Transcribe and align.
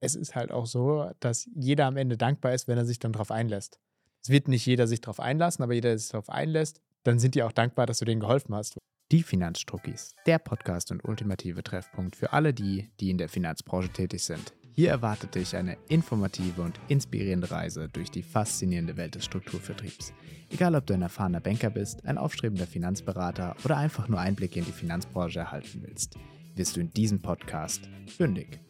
es 0.00 0.14
ist 0.14 0.34
halt 0.34 0.50
auch 0.50 0.66
so, 0.66 1.10
dass 1.20 1.48
jeder 1.54 1.86
am 1.86 1.96
Ende 1.96 2.16
dankbar 2.16 2.54
ist, 2.54 2.68
wenn 2.68 2.78
er 2.78 2.86
sich 2.86 2.98
dann 2.98 3.12
darauf 3.12 3.30
einlässt. 3.30 3.78
Es 4.22 4.30
wird 4.30 4.48
nicht 4.48 4.66
jeder 4.66 4.86
sich 4.86 5.00
darauf 5.00 5.20
einlassen, 5.20 5.62
aber 5.62 5.74
jeder, 5.74 5.90
der 5.90 5.98
sich 5.98 6.10
darauf 6.10 6.28
einlässt, 6.28 6.80
dann 7.04 7.18
sind 7.18 7.34
die 7.34 7.42
auch 7.42 7.52
dankbar, 7.52 7.86
dass 7.86 7.98
du 7.98 8.04
denen 8.04 8.20
geholfen 8.20 8.54
hast. 8.54 8.78
Die 9.12 9.22
Finanzstruckis, 9.22 10.14
der 10.26 10.38
Podcast 10.38 10.90
und 10.92 11.04
ultimative 11.04 11.62
Treffpunkt 11.62 12.16
für 12.16 12.32
alle 12.32 12.54
die, 12.54 12.90
die 13.00 13.10
in 13.10 13.18
der 13.18 13.28
Finanzbranche 13.28 13.88
tätig 13.88 14.22
sind. 14.22 14.52
Hier 14.72 14.90
erwartet 14.90 15.34
dich 15.34 15.56
eine 15.56 15.76
informative 15.88 16.62
und 16.62 16.78
inspirierende 16.88 17.50
Reise 17.50 17.88
durch 17.88 18.10
die 18.10 18.22
faszinierende 18.22 18.96
Welt 18.96 19.16
des 19.16 19.24
Strukturvertriebs. 19.24 20.12
Egal, 20.50 20.74
ob 20.76 20.86
du 20.86 20.94
ein 20.94 21.02
erfahrener 21.02 21.40
Banker 21.40 21.70
bist, 21.70 22.04
ein 22.06 22.18
aufstrebender 22.18 22.66
Finanzberater 22.66 23.56
oder 23.64 23.76
einfach 23.76 24.08
nur 24.08 24.20
Einblicke 24.20 24.60
in 24.60 24.64
die 24.64 24.72
Finanzbranche 24.72 25.40
erhalten 25.40 25.82
willst, 25.82 26.16
wirst 26.54 26.76
du 26.76 26.80
in 26.80 26.90
diesem 26.92 27.20
Podcast 27.20 27.88
fündig. 28.06 28.60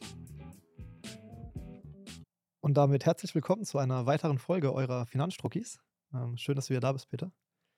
Und 2.70 2.74
damit 2.74 3.04
herzlich 3.04 3.34
willkommen 3.34 3.64
zu 3.64 3.78
einer 3.78 4.06
weiteren 4.06 4.38
Folge 4.38 4.72
eurer 4.72 5.04
Finanzstruckis. 5.04 5.80
Ähm, 6.14 6.36
schön, 6.36 6.54
dass 6.54 6.66
du 6.66 6.70
wieder 6.70 6.80
da 6.80 6.92
bist, 6.92 7.10
Peter. 7.10 7.32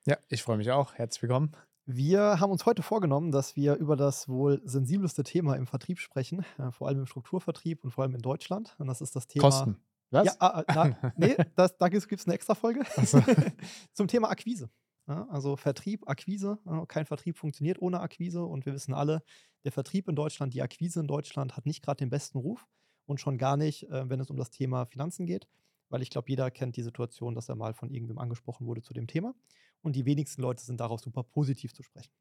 Ja, 0.05 0.19
ich 0.29 0.43
freue 0.43 0.59
mich 0.59 0.71
auch. 0.71 0.93
Herzlich 0.93 1.23
willkommen. 1.23 1.53
Wir 1.87 2.39
haben 2.39 2.53
uns 2.53 2.67
heute 2.67 2.83
vorgenommen, 2.83 3.33
dass 3.33 3.57
wir 3.57 3.77
über 3.77 3.97
das 3.97 4.29
wohl 4.29 4.61
sensibelste 4.67 5.23
Thema 5.23 5.55
im 5.55 5.67
Vertrieb 5.67 5.99
sprechen, 5.99 6.45
äh, 6.59 6.71
vor 6.73 6.89
allem 6.89 6.99
im 6.99 7.07
Strukturvertrieb 7.07 7.83
und 7.85 7.93
vor 7.93 8.05
allem 8.05 8.15
in 8.15 8.21
Deutschland. 8.21 8.75
Und 8.77 8.87
das 8.87 9.01
ist 9.01 9.17
das 9.17 9.27
Thema. 9.27 9.45
Kosten. 9.45 9.79
Was? 10.11 10.27
Ja, 10.27 10.35
ah, 10.41 10.63
na, 10.69 11.13
nee, 11.17 11.37
das, 11.57 11.79
da 11.79 11.89
gibt 11.89 12.13
es 12.13 12.27
eine 12.27 12.35
extra 12.35 12.55
Folge 12.55 12.83
so. 13.03 13.19
zum 13.95 14.09
Thema 14.09 14.29
Akquise. 14.29 14.69
Ja, 15.09 15.27
also 15.31 15.57
Vertrieb, 15.57 16.07
Akquise. 16.07 16.59
kein 16.89 17.07
Vertrieb 17.07 17.39
funktioniert 17.39 17.81
ohne 17.81 18.01
Akquise 18.01 18.45
und 18.45 18.67
wir 18.67 18.75
wissen 18.75 18.93
alle, 18.93 19.23
der 19.65 19.73
Vertrieb 19.73 20.07
in 20.07 20.17
Deutschland, 20.17 20.53
die 20.53 20.61
Akquise 20.61 21.01
in 21.01 21.07
Deutschland 21.07 21.57
hat 21.57 21.65
nicht 21.65 21.83
gerade 21.83 21.97
den 21.97 22.11
besten 22.11 22.37
Ruf 22.37 22.67
und 23.07 23.21
schon 23.21 23.39
gar 23.39 23.57
nicht, 23.57 23.89
äh, 23.91 24.09
wenn 24.09 24.21
es 24.21 24.31
um 24.31 24.37
das 24.37 24.51
Thema 24.51 24.87
Finanzen 24.87 25.27
geht, 25.27 25.49
weil 25.89 26.03
ich 26.03 26.11
glaube, 26.11 26.29
jeder 26.29 26.51
kennt 26.51 26.77
die 26.77 26.83
Situation, 26.83 27.35
dass 27.35 27.49
er 27.49 27.57
mal 27.57 27.75
von 27.75 27.91
irgendwem 27.91 28.19
angesprochen 28.19 28.67
wurde 28.67 28.83
zu 28.83 28.95
dem 28.95 29.07
Thema 29.07 29.35
und 29.83 29.97
die 29.97 30.07
wenigsten 30.07 30.43
Leute 30.43 30.63
sind 30.63 30.81
darauf 30.81 31.01
super 31.01 31.23
positiv 31.23 31.75
zu 31.75 31.83
sprechen. 31.83 32.13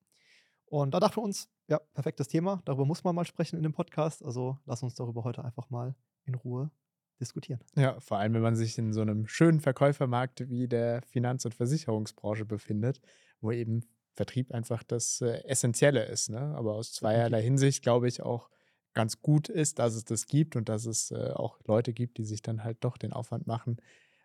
Und 0.65 0.93
da 0.93 0.99
dachten 0.99 1.17
wir 1.17 1.23
uns, 1.23 1.49
ja, 1.67 1.79
perfektes 1.93 2.27
Thema, 2.27 2.61
darüber 2.65 2.85
muss 2.85 3.03
man 3.03 3.13
mal 3.13 3.25
sprechen 3.25 3.57
in 3.57 3.63
dem 3.63 3.73
Podcast, 3.73 4.23
also 4.23 4.57
lass 4.65 4.81
uns 4.83 4.95
darüber 4.95 5.23
heute 5.23 5.43
einfach 5.43 5.69
mal 5.69 5.95
in 6.25 6.35
Ruhe 6.35 6.71
diskutieren. 7.19 7.59
Ja, 7.75 7.99
vor 7.99 8.17
allem, 8.17 8.33
wenn 8.33 8.41
man 8.41 8.55
sich 8.55 8.77
in 8.77 8.93
so 8.93 9.01
einem 9.01 9.27
schönen 9.27 9.59
Verkäufermarkt 9.59 10.49
wie 10.49 10.67
der 10.67 11.01
Finanz- 11.03 11.45
und 11.45 11.53
Versicherungsbranche 11.53 12.45
befindet, 12.45 13.01
wo 13.41 13.51
eben 13.51 13.85
Vertrieb 14.13 14.51
einfach 14.51 14.83
das 14.83 15.21
äh, 15.21 15.43
Essentielle 15.45 16.05
ist. 16.05 16.29
Ne? 16.29 16.39
Aber 16.55 16.73
aus 16.73 16.93
zweierlei 16.93 17.41
Hinsicht 17.41 17.83
glaube 17.83 18.07
ich 18.07 18.21
auch 18.21 18.49
ganz 18.93 19.21
gut 19.21 19.49
ist, 19.49 19.79
dass 19.79 19.95
es 19.95 20.05
das 20.05 20.27
gibt 20.27 20.55
und 20.55 20.69
dass 20.69 20.85
es 20.85 21.11
äh, 21.11 21.31
auch 21.33 21.59
Leute 21.65 21.93
gibt, 21.93 22.17
die 22.17 22.25
sich 22.25 22.41
dann 22.41 22.63
halt 22.63 22.77
doch 22.81 22.97
den 22.97 23.13
Aufwand 23.13 23.47
machen, 23.47 23.77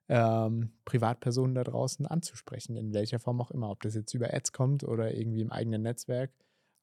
ähm, 0.08 0.72
Privatpersonen 0.84 1.54
da 1.54 1.64
draußen 1.64 2.06
anzusprechen, 2.06 2.76
in 2.76 2.92
welcher 2.92 3.18
Form 3.18 3.40
auch 3.40 3.50
immer, 3.50 3.70
ob 3.70 3.82
das 3.82 3.94
jetzt 3.94 4.14
über 4.14 4.32
Ads 4.32 4.52
kommt 4.52 4.84
oder 4.84 5.14
irgendwie 5.14 5.40
im 5.40 5.52
eigenen 5.52 5.82
Netzwerk. 5.82 6.32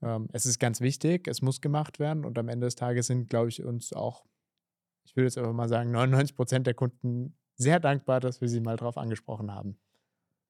Ähm, 0.01 0.27
es 0.33 0.45
ist 0.45 0.59
ganz 0.59 0.81
wichtig, 0.81 1.27
es 1.27 1.41
muss 1.41 1.61
gemacht 1.61 1.99
werden 1.99 2.25
und 2.25 2.37
am 2.37 2.49
Ende 2.49 2.67
des 2.67 2.75
Tages 2.75 3.07
sind, 3.07 3.29
glaube 3.29 3.49
ich, 3.49 3.63
uns 3.63 3.93
auch, 3.93 4.25
ich 5.05 5.15
würde 5.15 5.25
jetzt 5.25 5.37
einfach 5.37 5.53
mal 5.53 5.69
sagen, 5.69 5.91
99 5.91 6.35
Prozent 6.35 6.67
der 6.67 6.73
Kunden 6.73 7.37
sehr 7.55 7.79
dankbar, 7.79 8.19
dass 8.19 8.41
wir 8.41 8.49
sie 8.49 8.59
mal 8.59 8.77
drauf 8.77 8.97
angesprochen 8.97 9.53
haben. 9.53 9.77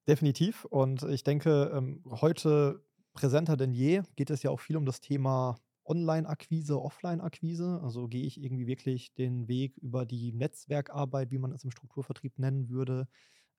Definitiv 0.08 0.66
und 0.66 1.04
ich 1.04 1.24
denke, 1.24 1.72
ähm, 1.74 2.04
heute 2.10 2.84
präsenter 3.14 3.56
denn 3.56 3.74
je 3.74 4.02
geht 4.16 4.32
es 4.32 4.44
ja 4.44 4.50
auch 4.50 4.60
viel 4.60 4.78
um 4.78 4.86
das 4.86 5.00
Thema 5.00 5.58
Online-Akquise, 5.86 6.80
Offline-Akquise? 6.82 7.80
Also 7.84 8.08
gehe 8.08 8.26
ich 8.26 8.42
irgendwie 8.42 8.68
wirklich 8.68 9.14
den 9.16 9.48
Weg 9.48 9.78
über 9.78 10.06
die 10.06 10.34
Netzwerkarbeit, 10.34 11.32
wie 11.32 11.38
man 11.38 11.52
es 11.52 11.64
im 11.64 11.72
Strukturvertrieb 11.72 12.40
nennen 12.40 12.70
würde, 12.70 13.08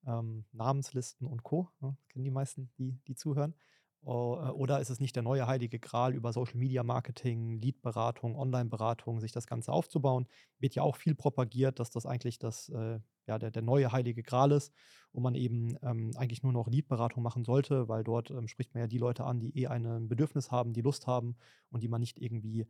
ähm, 0.07 0.45
Namenslisten 0.53 1.27
und 1.27 1.43
Co. 1.43 1.71
Ne? 1.81 1.97
Kennen 2.09 2.25
die 2.25 2.31
meisten, 2.31 2.71
die, 2.79 2.99
die 3.07 3.15
zuhören. 3.15 3.55
Äh, 4.05 4.09
oder 4.09 4.81
ist 4.81 4.91
es 4.91 5.01
nicht 5.01 5.17
der 5.17 5.23
neue 5.23 5.47
heilige 5.47 5.79
Gral 5.79 6.15
über 6.15 6.33
Social 6.33 6.59
Media 6.59 6.83
Marketing, 6.83 7.59
Lead-Beratung, 7.59 8.37
Online-Beratung, 8.37 9.21
sich 9.21 9.33
das 9.33 9.47
Ganze 9.47 9.73
aufzubauen? 9.73 10.27
Wird 10.59 10.75
ja 10.75 10.83
auch 10.83 10.97
viel 10.97 11.15
propagiert, 11.15 11.79
dass 11.79 11.91
das 11.91 12.07
eigentlich 12.07 12.39
das 12.39 12.69
äh, 12.69 13.01
ja, 13.27 13.39
der, 13.39 13.51
der 13.51 13.63
neue 13.63 13.91
heilige 13.93 14.23
Gral 14.23 14.53
ist 14.53 14.73
und 15.13 15.23
man 15.23 15.35
eben 15.35 15.77
ähm, 15.83 16.11
eigentlich 16.17 16.43
nur 16.43 16.53
noch 16.53 16.69
Lead-Beratung 16.69 17.23
machen 17.23 17.45
sollte, 17.45 17.89
weil 17.89 18.05
dort 18.05 18.31
ähm, 18.31 18.49
spricht 18.49 18.75
man 18.75 18.83
ja 18.83 18.87
die 18.87 18.99
Leute 18.99 19.25
an, 19.25 19.41
die 19.41 19.57
eh 19.59 19.67
ein 19.69 20.09
Bedürfnis 20.09 20.51
haben, 20.51 20.73
die 20.73 20.83
Lust 20.83 21.07
haben 21.07 21.37
und 21.71 21.83
die 21.83 21.89
man 21.89 22.01
nicht 22.01 22.21
irgendwie 22.21 22.67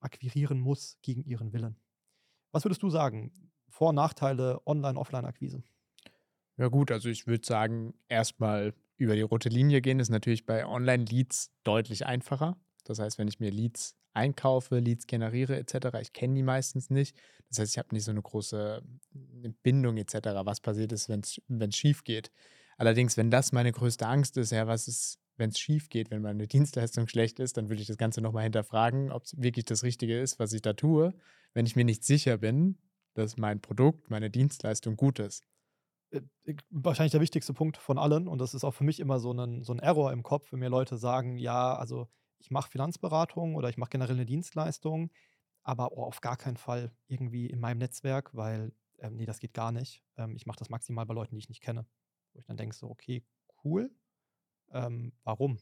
akquirieren 0.00 0.60
muss 0.60 0.98
gegen 1.00 1.24
ihren 1.24 1.52
Willen. 1.52 1.76
Was 2.52 2.64
würdest 2.64 2.82
du 2.82 2.90
sagen? 2.90 3.32
Vor- 3.70 3.88
und 3.88 3.96
Nachteile 3.96 4.60
Online-Offline-Akquise? 4.66 5.62
Ja 6.56 6.68
gut, 6.68 6.92
also 6.92 7.08
ich 7.08 7.26
würde 7.26 7.44
sagen, 7.44 7.94
erstmal 8.08 8.74
über 8.96 9.14
die 9.14 9.22
rote 9.22 9.48
Linie 9.48 9.80
gehen 9.80 10.00
ist 10.00 10.08
natürlich 10.08 10.46
bei 10.46 10.66
Online-Leads 10.66 11.50
deutlich 11.64 12.06
einfacher. 12.06 12.56
Das 12.84 12.98
heißt, 12.98 13.18
wenn 13.18 13.28
ich 13.28 13.40
mir 13.40 13.50
Leads 13.50 13.96
einkaufe, 14.12 14.78
Leads 14.78 15.06
generiere 15.06 15.56
etc., 15.56 15.98
ich 16.00 16.12
kenne 16.12 16.34
die 16.34 16.42
meistens 16.42 16.90
nicht. 16.90 17.16
Das 17.48 17.58
heißt, 17.58 17.72
ich 17.72 17.78
habe 17.78 17.88
nicht 17.92 18.04
so 18.04 18.10
eine 18.10 18.22
große 18.22 18.82
Bindung 19.62 19.96
etc., 19.96 20.18
was 20.44 20.60
passiert 20.60 20.92
ist, 20.92 21.08
wenn 21.08 21.20
es 21.20 21.76
schief 21.76 22.04
geht. 22.04 22.30
Allerdings, 22.76 23.16
wenn 23.16 23.30
das 23.30 23.52
meine 23.52 23.72
größte 23.72 24.06
Angst 24.06 24.36
ist, 24.36 24.50
ja, 24.50 24.66
was 24.66 24.88
ist, 24.88 25.18
wenn 25.36 25.50
es 25.50 25.58
schief 25.58 25.88
geht, 25.88 26.10
wenn 26.10 26.22
meine 26.22 26.46
Dienstleistung 26.48 27.08
schlecht 27.08 27.40
ist, 27.40 27.56
dann 27.56 27.68
würde 27.68 27.82
ich 27.82 27.88
das 27.88 27.96
Ganze 27.98 28.20
nochmal 28.20 28.44
hinterfragen, 28.44 29.10
ob 29.10 29.24
es 29.24 29.40
wirklich 29.40 29.64
das 29.64 29.82
Richtige 29.82 30.20
ist, 30.20 30.38
was 30.38 30.52
ich 30.52 30.62
da 30.62 30.72
tue, 30.72 31.14
wenn 31.52 31.66
ich 31.66 31.76
mir 31.76 31.84
nicht 31.84 32.04
sicher 32.04 32.38
bin, 32.38 32.78
dass 33.14 33.36
mein 33.36 33.60
Produkt, 33.60 34.10
meine 34.10 34.30
Dienstleistung 34.30 34.96
gut 34.96 35.18
ist 35.18 35.42
äh, 35.42 35.53
wahrscheinlich 36.70 37.12
der 37.12 37.20
wichtigste 37.20 37.54
Punkt 37.54 37.76
von 37.76 37.98
allen, 37.98 38.28
und 38.28 38.38
das 38.38 38.54
ist 38.54 38.64
auch 38.64 38.74
für 38.74 38.84
mich 38.84 39.00
immer 39.00 39.18
so 39.18 39.32
ein, 39.32 39.62
so 39.62 39.72
ein 39.72 39.78
Error 39.78 40.12
im 40.12 40.22
Kopf, 40.22 40.52
wenn 40.52 40.60
mir 40.60 40.68
Leute 40.68 40.96
sagen, 40.96 41.36
ja, 41.36 41.74
also 41.74 42.08
ich 42.38 42.50
mache 42.50 42.70
Finanzberatung 42.70 43.54
oder 43.54 43.68
ich 43.68 43.78
mache 43.78 43.90
generell 43.90 44.16
eine 44.16 44.26
Dienstleistung, 44.26 45.10
aber 45.62 45.92
oh, 45.92 46.04
auf 46.04 46.20
gar 46.20 46.36
keinen 46.36 46.56
Fall 46.56 46.92
irgendwie 47.08 47.46
in 47.46 47.58
meinem 47.58 47.78
Netzwerk, 47.78 48.34
weil, 48.34 48.72
ähm, 48.98 49.16
nee, 49.16 49.26
das 49.26 49.40
geht 49.40 49.54
gar 49.54 49.72
nicht. 49.72 50.02
Ähm, 50.16 50.36
ich 50.36 50.46
mache 50.46 50.58
das 50.58 50.68
maximal 50.68 51.06
bei 51.06 51.14
Leuten, 51.14 51.34
die 51.34 51.38
ich 51.38 51.48
nicht 51.48 51.62
kenne. 51.62 51.86
Wo 52.32 52.40
ich 52.40 52.46
dann 52.46 52.56
denke, 52.56 52.74
so, 52.76 52.90
okay, 52.90 53.24
cool. 53.64 53.90
Ähm, 54.72 55.12
warum? 55.22 55.58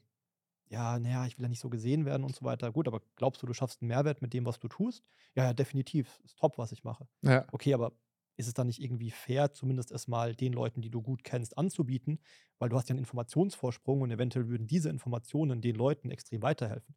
Ja, 0.69 0.99
naja, 0.99 1.27
ich 1.27 1.39
will 1.39 1.45
ja 1.45 1.49
nicht 1.51 1.61
so 1.61 1.69
gesehen 1.69 2.05
werden 2.05 2.25
und 2.25 2.35
so 2.35 2.45
weiter. 2.45 2.73
Gut, 2.73 2.89
aber 2.89 3.03
glaubst 3.17 3.43
du, 3.43 3.47
du 3.47 3.53
schaffst 3.53 3.83
einen 3.83 3.89
Mehrwert 3.89 4.23
mit 4.23 4.33
dem, 4.33 4.47
was 4.47 4.59
du 4.59 4.69
tust? 4.69 5.05
Ja, 5.35 5.45
ja, 5.45 5.53
definitiv. 5.53 6.19
Ist 6.25 6.39
top, 6.39 6.59
was 6.59 6.73
ich 6.73 6.83
mache. 6.83 7.07
Ja. 7.21 7.47
Okay, 7.53 7.75
aber 7.75 7.93
ist 8.37 8.47
es 8.47 8.55
dann 8.55 8.67
nicht 8.67 8.83
irgendwie 8.83 9.11
fair, 9.11 9.53
zumindest 9.53 9.93
erstmal 9.93 10.35
den 10.35 10.53
Leuten, 10.53 10.83
die 10.83 10.91
du 10.91 11.03
gut 11.03 11.25
kennst, 11.25 11.59
anzubieten, 11.59 12.21
weil 12.59 12.69
du 12.69 12.77
hast 12.77 12.89
ja 12.89 12.95
einen 12.95 13.01
Informationsvorsprung 13.01 14.01
und 14.01 14.11
eventuell 14.11 14.49
würden 14.49 14.67
diese 14.67 14.89
Informationen 14.89 15.61
den 15.61 15.77
Leuten 15.77 16.11
extrem 16.11 16.43
weiterhelfen. 16.43 16.95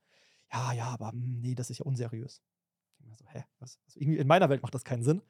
Ja, 0.52 0.74
ja, 0.74 0.86
aber 0.86 1.12
hm, 1.12 1.42
nee, 1.42 1.56
das 1.56 1.70
ist 1.70 1.80
ja 1.80 1.86
unseriös. 1.86 2.42
Also, 3.10 3.26
hä, 3.28 3.44
was? 3.60 3.80
Also 3.86 4.00
irgendwie 4.00 4.20
in 4.20 4.28
meiner 4.28 4.50
Welt 4.50 4.62
macht 4.62 4.74
das 4.74 4.84
keinen 4.84 5.04
Sinn, 5.04 5.22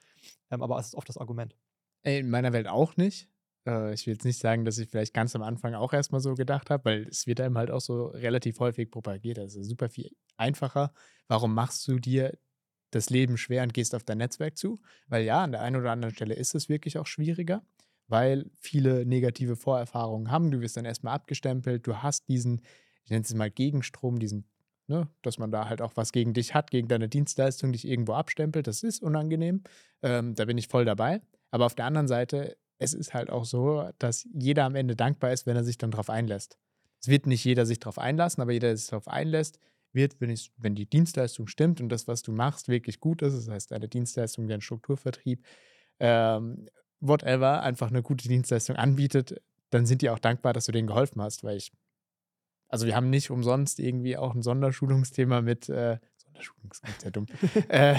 ähm, 0.51 0.61
aber 0.61 0.79
es 0.79 0.87
ist 0.87 0.95
oft 0.95 1.09
das 1.09 1.17
Argument. 1.17 1.55
In 2.03 2.29
meiner 2.29 2.53
Welt 2.53 2.67
auch 2.67 2.95
nicht. 2.97 3.29
Äh, 3.67 3.93
ich 3.93 4.05
will 4.05 4.13
jetzt 4.13 4.25
nicht 4.25 4.39
sagen, 4.39 4.65
dass 4.65 4.77
ich 4.77 4.89
vielleicht 4.89 5.13
ganz 5.13 5.35
am 5.35 5.41
Anfang 5.41 5.73
auch 5.73 5.93
erstmal 5.93 6.21
so 6.21 6.35
gedacht 6.35 6.69
habe, 6.69 6.85
weil 6.85 7.07
es 7.07 7.27
wird 7.27 7.41
einem 7.41 7.57
halt 7.57 7.71
auch 7.71 7.81
so 7.81 8.07
relativ 8.07 8.59
häufig 8.59 8.91
propagiert. 8.91 9.37
Ist 9.37 9.53
super 9.63 9.89
viel 9.89 10.11
einfacher. 10.37 10.93
Warum 11.27 11.53
machst 11.53 11.87
du 11.87 11.99
dir 11.99 12.37
das 12.95 13.09
Leben 13.09 13.37
schwer 13.37 13.61
und 13.63 13.73
gehst 13.73 13.93
auf 13.93 14.03
dein 14.03 14.19
Netzwerk 14.19 14.57
zu. 14.57 14.79
Weil 15.07 15.25
ja, 15.25 15.43
an 15.43 15.51
der 15.51 15.61
einen 15.61 15.75
oder 15.75 15.91
anderen 15.91 16.15
Stelle 16.15 16.33
ist 16.33 16.55
es 16.55 16.69
wirklich 16.69 16.97
auch 16.97 17.07
schwieriger, 17.07 17.61
weil 18.07 18.49
viele 18.57 19.05
negative 19.05 19.57
Vorerfahrungen 19.57 20.31
haben. 20.31 20.49
Du 20.49 20.61
wirst 20.61 20.77
dann 20.77 20.85
erstmal 20.85 21.13
abgestempelt, 21.13 21.85
du 21.85 21.97
hast 21.97 22.29
diesen, 22.29 22.61
ich 23.03 23.11
nenne 23.11 23.23
es 23.23 23.33
mal 23.33 23.51
Gegenstrom, 23.51 24.17
diesen, 24.17 24.45
ne, 24.87 25.09
dass 25.21 25.37
man 25.37 25.51
da 25.51 25.67
halt 25.67 25.81
auch 25.81 25.91
was 25.95 26.13
gegen 26.13 26.33
dich 26.33 26.53
hat, 26.53 26.71
gegen 26.71 26.87
deine 26.87 27.09
Dienstleistung, 27.09 27.73
dich 27.73 27.85
irgendwo 27.85 28.13
abstempelt. 28.13 28.65
Das 28.65 28.81
ist 28.81 29.03
unangenehm. 29.03 29.63
Ähm, 30.01 30.33
da 30.35 30.45
bin 30.45 30.57
ich 30.57 30.69
voll 30.69 30.85
dabei. 30.85 31.21
Aber 31.51 31.65
auf 31.65 31.75
der 31.75 31.85
anderen 31.85 32.07
Seite, 32.07 32.55
es 32.77 32.93
ist 32.93 33.13
halt 33.13 33.29
auch 33.29 33.45
so, 33.45 33.89
dass 33.99 34.25
jeder 34.33 34.63
am 34.63 34.75
Ende 34.75 34.95
dankbar 34.95 35.33
ist, 35.33 35.45
wenn 35.45 35.55
er 35.57 35.63
sich 35.63 35.77
dann 35.77 35.91
darauf 35.91 36.09
einlässt. 36.09 36.57
Es 37.01 37.09
wird 37.09 37.27
nicht 37.27 37.43
jeder 37.43 37.65
sich 37.65 37.79
darauf 37.79 37.99
einlassen, 37.99 38.41
aber 38.41 38.53
jeder, 38.53 38.69
der 38.69 38.77
sich 38.77 38.89
darauf 38.89 39.07
einlässt, 39.07 39.59
wird, 39.95 40.19
wenn, 40.19 40.29
ich, 40.29 40.51
wenn 40.57 40.75
die 40.75 40.85
Dienstleistung 40.85 41.47
stimmt 41.47 41.81
und 41.81 41.89
das, 41.89 42.07
was 42.07 42.21
du 42.21 42.31
machst, 42.31 42.67
wirklich 42.67 42.99
gut 42.99 43.21
ist, 43.21 43.35
das 43.35 43.49
heißt, 43.49 43.71
deine 43.71 43.87
Dienstleistung, 43.87 44.47
dein 44.47 44.61
Strukturvertrieb, 44.61 45.43
ähm, 45.99 46.67
whatever, 46.99 47.61
einfach 47.63 47.89
eine 47.89 48.03
gute 48.03 48.27
Dienstleistung 48.27 48.75
anbietet, 48.75 49.41
dann 49.69 49.85
sind 49.85 50.01
die 50.01 50.09
auch 50.09 50.19
dankbar, 50.19 50.53
dass 50.53 50.65
du 50.65 50.71
denen 50.71 50.87
geholfen 50.87 51.21
hast, 51.21 51.43
weil 51.43 51.57
ich, 51.57 51.71
also 52.67 52.85
wir 52.85 52.95
haben 52.95 53.09
nicht 53.09 53.31
umsonst 53.31 53.79
irgendwie 53.79 54.17
auch 54.17 54.35
ein 54.35 54.41
Sonderschulungsthema 54.41 55.41
mit, 55.41 55.69
äh, 55.69 55.97
Sonderschulungsthema, 56.17 56.93
sehr 56.99 57.11
dumm, 57.11 57.25
äh, 57.69 57.95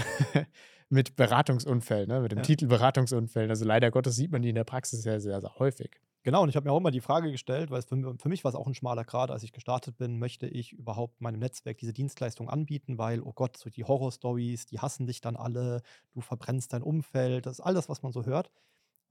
mit 0.88 1.16
Beratungsunfällen, 1.16 2.08
ne, 2.08 2.20
mit 2.20 2.32
dem 2.32 2.38
ja. 2.38 2.44
Titel 2.44 2.66
Beratungsunfällen. 2.66 3.50
Also 3.50 3.64
leider 3.64 3.90
Gottes 3.90 4.16
sieht 4.16 4.30
man 4.30 4.42
die 4.42 4.50
in 4.50 4.54
der 4.54 4.64
Praxis 4.64 5.02
sehr, 5.02 5.20
sehr, 5.20 5.40
sehr 5.40 5.58
häufig. 5.58 6.00
Genau, 6.26 6.42
und 6.42 6.48
ich 6.48 6.56
habe 6.56 6.66
mir 6.66 6.72
auch 6.72 6.78
immer 6.78 6.90
die 6.90 7.00
Frage 7.00 7.30
gestellt, 7.30 7.70
weil 7.70 7.82
für, 7.82 8.16
für 8.18 8.28
mich 8.28 8.42
war 8.42 8.48
es 8.48 8.56
auch 8.56 8.66
ein 8.66 8.74
schmaler 8.74 9.04
Grad, 9.04 9.30
als 9.30 9.44
ich 9.44 9.52
gestartet 9.52 9.96
bin, 9.96 10.18
möchte 10.18 10.48
ich 10.48 10.72
überhaupt 10.72 11.20
meinem 11.20 11.38
Netzwerk 11.38 11.78
diese 11.78 11.92
Dienstleistung 11.92 12.50
anbieten, 12.50 12.98
weil, 12.98 13.20
oh 13.22 13.32
Gott, 13.32 13.56
so 13.56 13.70
die 13.70 13.84
Horrorstories, 13.84 14.66
die 14.66 14.80
hassen 14.80 15.06
dich 15.06 15.20
dann 15.20 15.36
alle, 15.36 15.82
du 16.14 16.20
verbrennst 16.20 16.72
dein 16.72 16.82
Umfeld, 16.82 17.46
das 17.46 17.60
ist 17.60 17.64
alles, 17.64 17.88
was 17.88 18.02
man 18.02 18.10
so 18.10 18.24
hört. 18.24 18.50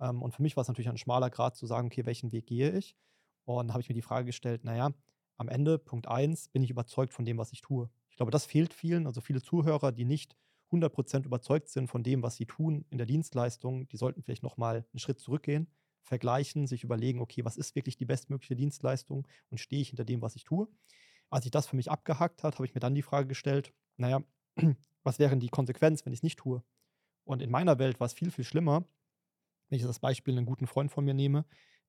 Ähm, 0.02 0.22
und 0.22 0.34
für 0.36 0.42
mich 0.42 0.58
war 0.58 0.64
es 0.64 0.68
natürlich 0.68 0.90
ein 0.90 0.98
schmaler 0.98 1.30
Grad 1.30 1.56
zu 1.56 1.66
sagen, 1.68 1.88
okay, 1.88 2.06
welchen 2.06 2.34
Weg 2.34 2.48
gehe 2.48 2.78
ich? 2.78 2.98
Und 3.46 3.72
habe 3.72 3.80
ich 3.80 3.88
mir 3.88 3.96
die 3.96 4.02
Frage 4.02 4.26
gestellt, 4.26 4.66
naja, 4.66 4.92
am 5.38 5.48
Ende, 5.48 5.80
Punkt 5.80 6.10
1, 6.10 6.50
bin 6.50 6.64
ich 6.64 6.70
überzeugt 6.70 7.14
von 7.14 7.24
dem, 7.24 7.38
was 7.38 7.54
ich 7.54 7.62
tue. 7.62 7.90
Ich 8.10 8.18
glaube, 8.18 8.32
das 8.34 8.46
fehlt 8.46 8.74
vielen, 8.74 9.08
also 9.08 9.22
viele 9.22 9.42
Zuhörer, 9.42 9.94
die 9.94 10.04
nicht 10.04 10.36
100% 10.70 11.24
überzeugt 11.26 11.70
sind 11.70 11.88
von 11.88 12.04
dem, 12.04 12.24
was 12.24 12.36
sie 12.36 12.46
tun 12.46 12.84
in 12.90 12.98
der 12.98 13.08
Dienstleistung, 13.08 13.88
die 13.88 13.96
sollten 13.96 14.22
vielleicht 14.22 14.44
nochmal 14.44 14.86
einen 14.92 15.00
Schritt 15.00 15.22
zurückgehen 15.22 15.70
vergleichen, 16.06 16.68
sich 16.68 16.84
überlegen, 16.84 17.20
okay, 17.20 17.44
was 17.44 17.58
ist 17.58 17.76
wirklich 17.76 17.98
die 17.98 18.06
bestmögliche 18.06 18.56
Dienstleistung 18.56 19.28
und 19.50 19.58
stehe 19.58 19.82
ich 19.82 19.90
hinter 19.90 20.06
dem, 20.06 20.22
was 20.22 20.36
ich 20.36 20.44
tue. 20.44 20.68
Als 21.30 21.46
ich 21.46 21.52
das 21.52 21.68
für 21.68 21.76
mich 21.76 21.92
abgehackt 21.92 22.44
hat, 22.44 22.56
habe 22.56 22.66
ich 22.66 22.76
mir 22.76 22.80
dann 22.80 22.96
die 22.96 23.02
Frage 23.02 23.28
gestellt, 23.28 23.74
naja, 23.98 24.24
was 25.04 25.20
wäre 25.20 25.36
die 25.38 25.50
Konsequenz, 25.50 26.06
wenn 26.06 26.14
ich 26.14 26.20
es 26.20 26.24
nicht 26.24 26.40
tue? 26.40 26.64
Und 27.26 27.42
in 27.42 27.50
meiner 27.50 27.80
Welt 27.80 28.00
war 28.00 28.06
es 28.06 28.14
viel, 28.14 28.32
viel 28.32 28.46
schlimmer, 28.46 28.88
wenn 29.70 29.78
ich 29.78 29.84
das 29.84 30.00
Beispiel 30.00 30.38
einen 30.38 30.46
guten 30.46 30.68
Freund 30.68 30.92
von 30.92 31.04
mir 31.04 31.16
nehme, 31.16 31.46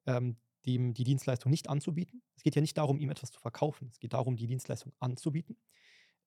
ähm, 0.06 0.36
dem 0.64 0.94
die 0.94 1.04
Dienstleistung 1.04 1.50
nicht 1.50 1.68
anzubieten. 1.68 2.22
Es 2.36 2.42
geht 2.42 2.56
ja 2.56 2.62
nicht 2.62 2.78
darum, 2.78 2.98
ihm 2.98 3.10
etwas 3.10 3.30
zu 3.30 3.38
verkaufen. 3.38 3.90
Es 3.92 4.00
geht 4.00 4.14
darum, 4.14 4.36
die 4.36 4.46
Dienstleistung 4.46 4.92
anzubieten. 4.98 5.56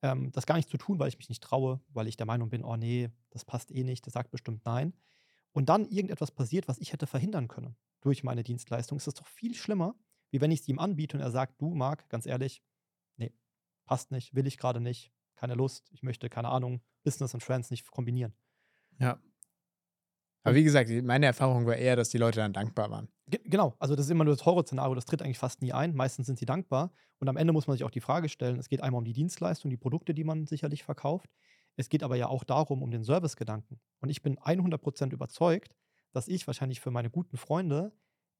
Ähm, 0.01 0.31
das 0.31 0.45
gar 0.45 0.55
nicht 0.55 0.69
zu 0.69 0.77
tun, 0.77 0.99
weil 0.99 1.09
ich 1.09 1.17
mich 1.17 1.27
nicht 1.27 1.43
traue, 1.43 1.81
weil 1.89 2.07
ich 2.07 2.17
der 2.17 2.27
Meinung 2.27 2.49
bin, 2.49 2.63
oh 2.63 2.77
nee, 2.77 3.09
das 3.31 3.43
passt 3.43 3.71
eh 3.71 3.83
nicht, 3.83 4.05
das 4.05 4.13
sagt 4.13 4.31
bestimmt 4.31 4.63
nein, 4.65 4.93
und 5.51 5.69
dann 5.69 5.85
irgendetwas 5.85 6.31
passiert, 6.31 6.67
was 6.67 6.79
ich 6.79 6.93
hätte 6.93 7.07
verhindern 7.07 7.47
können 7.47 7.75
durch 8.01 8.23
meine 8.23 8.43
Dienstleistung, 8.43 8.97
ist 8.97 9.07
das 9.07 9.15
doch 9.15 9.27
viel 9.27 9.55
schlimmer, 9.55 9.95
wie 10.31 10.41
wenn 10.41 10.51
ich 10.51 10.61
es 10.61 10.67
ihm 10.67 10.79
anbiete 10.79 11.17
und 11.17 11.23
er 11.23 11.31
sagt, 11.31 11.61
du, 11.61 11.73
Marc, 11.75 12.09
ganz 12.09 12.25
ehrlich, 12.25 12.63
nee, 13.17 13.33
passt 13.85 14.11
nicht, 14.11 14.35
will 14.35 14.47
ich 14.47 14.57
gerade 14.57 14.79
nicht, 14.79 15.11
keine 15.35 15.55
Lust, 15.55 15.89
ich 15.91 16.03
möchte, 16.03 16.29
keine 16.29 16.49
Ahnung, 16.49 16.81
Business 17.03 17.33
und 17.33 17.43
Friends 17.43 17.71
nicht 17.71 17.89
kombinieren. 17.91 18.33
Ja. 18.99 19.19
Aber 20.43 20.55
wie 20.55 20.63
gesagt, 20.63 20.89
meine 21.03 21.25
Erfahrung 21.25 21.65
war 21.65 21.75
eher, 21.75 21.95
dass 21.95 22.09
die 22.09 22.17
Leute 22.17 22.39
dann 22.39 22.53
dankbar 22.53 22.89
waren. 22.89 23.09
G 23.27 23.39
genau, 23.43 23.75
also 23.79 23.95
das 23.95 24.05
ist 24.05 24.11
immer 24.11 24.23
nur 24.23 24.35
das 24.35 24.45
Horrorszenario, 24.45 24.95
das 24.95 25.05
tritt 25.05 25.21
eigentlich 25.21 25.37
fast 25.37 25.61
nie 25.61 25.73
ein. 25.73 25.93
Meistens 25.93 26.27
sind 26.27 26.39
sie 26.39 26.45
dankbar. 26.45 26.91
Und 27.19 27.27
am 27.27 27.37
Ende 27.37 27.51
muss 27.51 27.67
man 27.67 27.75
sich 27.75 27.83
auch 27.83 27.91
die 27.91 27.99
Frage 27.99 28.29
stellen: 28.29 28.57
Es 28.57 28.69
geht 28.69 28.81
einmal 28.81 28.99
um 28.99 29.05
die 29.05 29.13
Dienstleistung, 29.13 29.69
die 29.69 29.77
Produkte, 29.77 30.13
die 30.13 30.23
man 30.23 30.47
sicherlich 30.47 30.83
verkauft. 30.83 31.29
Es 31.79 31.87
geht 31.87 32.03
aber 32.03 32.17
ja 32.17 32.27
auch 32.27 32.43
darum, 32.43 32.83
um 32.83 32.91
den 32.91 33.05
Servicegedanken. 33.05 33.79
Und 34.01 34.09
ich 34.09 34.21
bin 34.21 34.37
100% 34.37 35.13
überzeugt, 35.13 35.73
dass 36.11 36.27
ich 36.27 36.45
wahrscheinlich 36.45 36.81
für 36.81 36.91
meine 36.91 37.09
guten 37.09 37.37
Freunde 37.37 37.93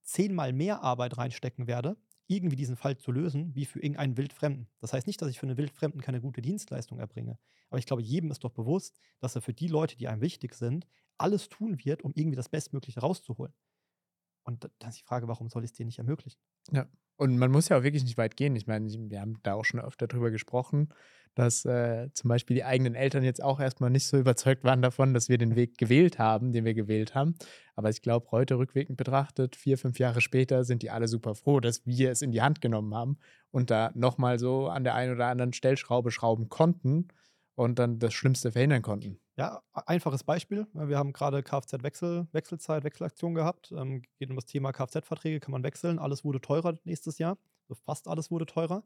zehnmal 0.04 0.52
mehr 0.52 0.84
Arbeit 0.84 1.18
reinstecken 1.18 1.66
werde, 1.66 1.96
irgendwie 2.28 2.58
diesen 2.58 2.76
Fall 2.76 2.98
zu 2.98 3.14
lösen, 3.14 3.56
wie 3.56 3.64
für 3.64 3.80
irgendeinen 3.80 4.18
Wildfremden. 4.18 4.68
Das 4.82 4.92
heißt 4.92 5.08
nicht, 5.08 5.22
dass 5.22 5.30
ich 5.30 5.40
für 5.40 5.48
einen 5.48 5.56
Wildfremden 5.56 6.02
keine 6.02 6.20
gute 6.20 6.42
Dienstleistung 6.42 7.00
erbringe. 7.00 7.40
Aber 7.70 7.80
ich 7.80 7.86
glaube, 7.86 8.02
jedem 8.02 8.30
ist 8.30 8.44
doch 8.44 8.52
bewusst, 8.52 9.00
dass 9.20 9.36
er 9.36 9.42
für 9.42 9.54
die 9.54 9.70
Leute, 9.70 9.96
die 9.96 10.10
einem 10.10 10.22
wichtig 10.22 10.54
sind, 10.54 10.86
alles 11.18 11.48
tun 11.48 11.78
wird, 11.86 12.02
um 12.02 12.12
irgendwie 12.16 12.36
das 12.36 12.50
Bestmögliche 12.50 13.00
rauszuholen. 13.00 13.54
Und 14.50 14.70
dann 14.80 14.90
ist 14.90 15.00
die 15.00 15.06
Frage, 15.06 15.28
warum 15.28 15.50
soll 15.50 15.64
ich 15.64 15.72
es 15.72 15.74
dir 15.74 15.86
nicht 15.86 16.00
ermöglichen? 16.00 16.40
Ja. 16.72 16.88
Und 17.18 17.38
man 17.38 17.52
muss 17.52 17.68
ja 17.68 17.78
auch 17.78 17.84
wirklich 17.84 18.04
nicht 18.04 18.18
weit 18.18 18.38
gehen. 18.38 18.56
Ich 18.56 18.66
meine, 18.66 18.88
wir 18.88 19.20
haben 19.20 19.40
da 19.44 19.54
auch 19.54 19.66
schon 19.66 19.82
öfter 19.82 20.08
drüber 20.08 20.32
gesprochen, 20.32 20.94
dass 21.36 21.66
äh, 21.66 22.10
zum 22.14 22.30
Beispiel 22.30 22.56
die 22.56 22.64
eigenen 22.64 22.96
Eltern 22.96 23.24
jetzt 23.24 23.44
auch 23.44 23.60
erstmal 23.60 23.90
nicht 23.90 24.08
so 24.08 24.18
überzeugt 24.18 24.64
waren 24.64 24.82
davon, 24.82 25.14
dass 25.14 25.28
wir 25.28 25.38
den 25.38 25.56
Weg 25.56 25.78
gewählt 25.78 26.18
haben, 26.18 26.54
den 26.54 26.64
wir 26.64 26.74
gewählt 26.74 27.16
haben. 27.16 27.36
Aber 27.76 27.90
ich 27.90 28.02
glaube, 28.02 28.28
heute 28.32 28.58
rückwirkend 28.58 28.98
betrachtet, 28.98 29.58
vier, 29.58 29.78
fünf 29.78 30.00
Jahre 30.00 30.22
später, 30.22 30.64
sind 30.64 30.82
die 30.82 30.92
alle 30.92 31.08
super 31.08 31.36
froh, 31.36 31.60
dass 31.60 31.86
wir 31.86 32.10
es 32.10 32.22
in 32.22 32.32
die 32.32 32.42
Hand 32.42 32.62
genommen 32.62 32.96
haben 32.96 33.18
und 33.52 33.70
da 33.70 33.92
nochmal 33.96 34.40
so 34.40 34.68
an 34.68 34.84
der 34.84 34.96
einen 34.96 35.14
oder 35.14 35.28
anderen 35.28 35.54
Stellschraube 35.54 36.12
schrauben 36.12 36.50
konnten 36.50 37.10
und 37.60 37.78
dann 37.78 38.00
das 38.00 38.14
Schlimmste 38.14 38.54
verhindern 38.54 38.82
konnten. 38.82 39.20
Ja, 39.36 39.62
einfaches 39.74 40.24
Beispiel. 40.24 40.66
Wir 40.74 40.98
haben 40.98 41.12
gerade 41.12 41.44
Kfz-Wechsel, 41.44 42.28
Wechselzeit, 42.32 42.86
Wechselaktion 42.86 43.34
gehabt. 43.34 43.74
Ähm, 43.74 44.02
geht 44.18 44.30
um 44.30 44.38
das 44.38 44.46
Thema 44.46 44.72
Kfz-Verträge, 44.72 45.42
kann 45.42 45.52
man 45.52 45.64
wechseln. 45.64 46.00
Alles 46.00 46.24
wurde 46.24 46.40
teurer 46.40 46.76
nächstes 46.86 47.18
Jahr. 47.18 47.38
fast 47.86 48.08
alles 48.08 48.32
wurde 48.32 48.46
teurer. 48.46 48.86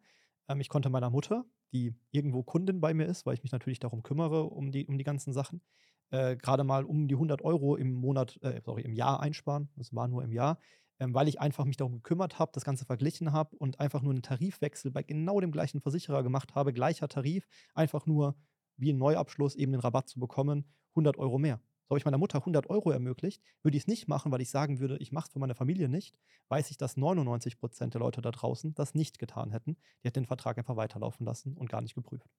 Ähm, 0.50 0.60
ich 0.60 0.70
konnte 0.70 0.90
meiner 0.90 1.12
Mutter, 1.12 1.46
die 1.72 1.94
irgendwo 2.10 2.42
Kundin 2.42 2.82
bei 2.82 2.96
mir 2.96 3.06
ist, 3.06 3.28
weil 3.28 3.36
ich 3.36 3.44
mich 3.44 3.52
natürlich 3.52 3.80
darum 3.80 4.02
kümmere, 4.02 4.46
um 4.46 4.72
die, 4.72 4.88
um 4.88 4.98
die 4.98 5.04
ganzen 5.04 5.34
Sachen, 5.34 5.62
äh, 6.10 6.36
gerade 6.36 6.64
mal 6.64 6.84
um 6.84 7.08
die 7.08 7.16
100 7.16 7.44
Euro 7.44 7.76
im 7.76 7.94
Monat, 7.94 8.40
äh, 8.42 8.60
sorry, 8.66 8.82
im 8.82 8.94
Jahr 8.94 9.20
einsparen. 9.20 9.70
Das 9.76 9.94
war 9.94 10.08
nur 10.08 10.24
im 10.24 10.32
Jahr, 10.32 10.58
ähm, 11.00 11.14
weil 11.14 11.28
ich 11.28 11.40
einfach 11.40 11.66
mich 11.66 11.78
darum 11.78 11.94
gekümmert 11.94 12.40
habe, 12.40 12.52
das 12.56 12.66
Ganze 12.66 12.86
verglichen 12.86 13.34
habe 13.34 13.56
und 13.56 13.80
einfach 13.80 14.02
nur 14.02 14.14
einen 14.14 14.24
Tarifwechsel 14.24 14.90
bei 14.90 15.04
genau 15.04 15.40
dem 15.40 15.52
gleichen 15.52 15.80
Versicherer 15.80 16.24
gemacht 16.24 16.56
habe, 16.56 16.74
gleicher 16.74 17.08
Tarif, 17.08 17.48
einfach 17.76 18.08
nur 18.08 18.36
wie 18.78 18.92
ein 18.92 18.98
Neuabschluss 18.98 19.56
eben 19.56 19.72
den 19.72 19.82
Rabatt 19.82 20.10
zu 20.10 20.20
bekommen, 20.20 20.66
100 20.92 21.18
Euro 21.18 21.38
mehr. 21.38 21.60
So 21.84 21.90
habe 21.90 21.98
ich 22.00 22.06
meiner 22.06 22.18
Mutter 22.18 22.40
100 22.40 22.70
Euro 22.70 22.92
ermöglicht, 22.92 23.42
würde 23.62 23.76
ich 23.78 23.84
es 23.84 23.88
nicht 23.88 24.08
machen, 24.08 24.32
weil 24.32 24.42
ich 24.42 24.50
sagen 24.50 24.80
würde, 24.80 24.98
ich 24.98 25.12
mache 25.12 25.28
es 25.28 25.34
für 25.34 25.40
meine 25.40 25.56
Familie 25.56 25.90
nicht, 25.90 26.16
weiß 26.48 26.72
ich, 26.72 26.78
dass 26.78 26.96
99 26.98 27.58
Prozent 27.60 27.94
der 27.94 28.00
Leute 28.00 28.22
da 28.22 28.32
draußen 28.32 28.74
das 28.74 28.96
nicht 28.96 29.20
getan 29.20 29.52
hätten. 29.52 29.76
Die 30.02 30.08
hätten 30.08 30.22
den 30.22 30.26
Vertrag 30.28 30.58
einfach 30.58 30.78
weiterlaufen 30.78 31.26
lassen 31.26 31.58
und 31.58 31.70
gar 31.70 31.82
nicht 31.82 31.96
geprüft. 31.96 32.30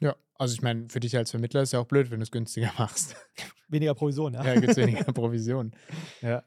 Ja, 0.00 0.16
also 0.34 0.54
ich 0.54 0.62
meine, 0.62 0.88
für 0.88 0.98
dich 1.00 1.14
als 1.16 1.30
Vermittler 1.30 1.60
ist 1.60 1.72
ja 1.72 1.78
auch 1.78 1.86
blöd, 1.86 2.10
wenn 2.10 2.20
du 2.20 2.22
es 2.22 2.30
günstiger 2.30 2.72
machst. 2.78 3.14
weniger 3.68 3.94
Provision, 3.94 4.32
ja. 4.32 4.44
Ja, 4.44 4.54
gibt 4.54 4.70
es 4.70 4.76
weniger 4.78 5.04
Provision. 5.12 5.72
Ja. 6.22 6.42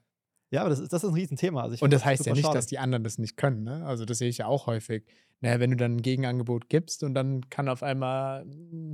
Ja, 0.53 0.61
aber 0.61 0.69
das 0.69 0.79
ist, 0.79 0.93
das 0.93 1.03
ist 1.03 1.09
ein 1.09 1.15
Riesenthema. 1.15 1.63
Also 1.63 1.83
und 1.83 1.91
das 1.91 2.05
heißt 2.05 2.27
ja 2.27 2.33
nicht, 2.33 2.43
schade. 2.43 2.53
dass 2.55 2.67
die 2.67 2.77
anderen 2.77 3.03
das 3.03 3.17
nicht 3.17 3.37
können. 3.37 3.63
Ne? 3.63 3.83
Also 3.87 4.05
das 4.05 4.19
sehe 4.19 4.29
ich 4.29 4.37
ja 4.37 4.45
auch 4.45 4.67
häufig. 4.67 5.03
Naja, 5.41 5.59
wenn 5.59 5.71
du 5.71 5.75
dann 5.75 5.95
ein 5.95 6.01
Gegenangebot 6.03 6.69
gibst 6.69 7.01
und 7.01 7.15
dann 7.15 7.49
kann 7.49 7.67
auf 7.67 7.81
einmal 7.81 8.45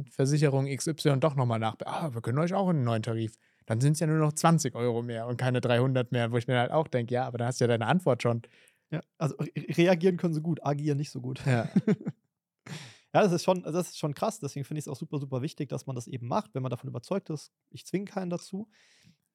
Versicherung 0.10 0.74
XY 0.74 1.20
doch 1.20 1.36
nochmal 1.36 1.60
nach. 1.60 1.76
Ah, 1.84 2.14
wir 2.14 2.22
können 2.22 2.40
euch 2.40 2.54
auch 2.54 2.70
einen 2.70 2.86
neuen 2.86 3.04
Tarif. 3.04 3.36
Dann 3.66 3.82
sind 3.82 3.92
es 3.94 4.00
ja 4.00 4.08
nur 4.08 4.20
noch 4.20 4.32
20 4.32 4.74
Euro 4.74 5.02
mehr 5.02 5.28
und 5.28 5.36
keine 5.36 5.60
300 5.60 6.14
mehr, 6.14 6.32
wo 6.32 6.38
ich 6.38 6.48
mir 6.48 6.60
halt 6.60 6.72
auch 6.72 6.88
denke, 6.88 7.14
ja, 7.14 7.26
aber 7.26 7.38
da 7.38 7.48
hast 7.48 7.60
du 7.60 7.66
ja 7.66 7.68
deine 7.68 7.88
Antwort 7.88 8.24
schon. 8.24 8.42
Ja, 8.90 9.02
also 9.18 9.36
reagieren 9.78 10.16
können 10.16 10.34
sie 10.34 10.42
gut, 10.42 10.66
agieren 10.66 10.98
nicht 10.98 11.12
so 11.12 11.20
gut. 11.20 11.46
Ja. 11.46 11.68
ja, 13.14 13.22
das 13.22 13.34
ist 13.34 13.44
schon, 13.44 13.64
das 13.64 13.90
ist 13.90 13.98
schon 13.98 14.14
krass. 14.14 14.40
Deswegen 14.40 14.64
finde 14.64 14.80
ich 14.80 14.86
es 14.86 14.88
auch 14.88 14.96
super, 14.96 15.20
super 15.20 15.42
wichtig, 15.42 15.68
dass 15.68 15.88
man 15.88 15.98
das 15.98 16.08
eben 16.08 16.30
macht, 16.30 16.56
wenn 16.56 16.64
man 16.64 16.70
davon 16.70 16.90
überzeugt 16.90 17.30
ist. 17.30 17.52
Ich 17.70 17.86
zwinge 17.86 18.06
keinen 18.06 18.30
dazu. 18.30 18.70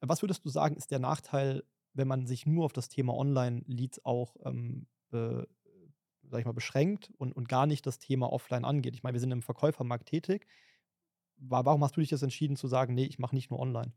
Was 0.01 0.23
würdest 0.23 0.43
du 0.43 0.49
sagen, 0.49 0.75
ist 0.75 0.89
der 0.89 0.99
Nachteil 0.99 1.63
wenn 1.95 2.07
man 2.07 2.27
sich 2.27 2.45
nur 2.45 2.65
auf 2.65 2.73
das 2.73 2.89
Thema 2.89 3.15
Online-Leads 3.15 4.05
auch 4.05 4.35
ähm, 4.45 4.85
be, 5.09 5.47
sag 6.29 6.39
ich 6.39 6.45
mal, 6.45 6.53
beschränkt 6.53 7.11
und, 7.17 7.33
und 7.33 7.49
gar 7.49 7.65
nicht 7.65 7.85
das 7.85 7.99
Thema 7.99 8.31
Offline 8.31 8.65
angeht. 8.65 8.95
Ich 8.95 9.03
meine, 9.03 9.13
wir 9.13 9.19
sind 9.19 9.31
im 9.31 9.41
Verkäufermarkt 9.41 10.07
tätig. 10.07 10.47
Warum 11.37 11.83
hast 11.83 11.95
du 11.95 12.01
dich 12.01 12.11
jetzt 12.11 12.23
entschieden 12.23 12.55
zu 12.55 12.67
sagen, 12.67 12.93
nee, 12.93 13.05
ich 13.05 13.19
mache 13.19 13.35
nicht 13.35 13.49
nur 13.49 13.59
online? 13.59 13.91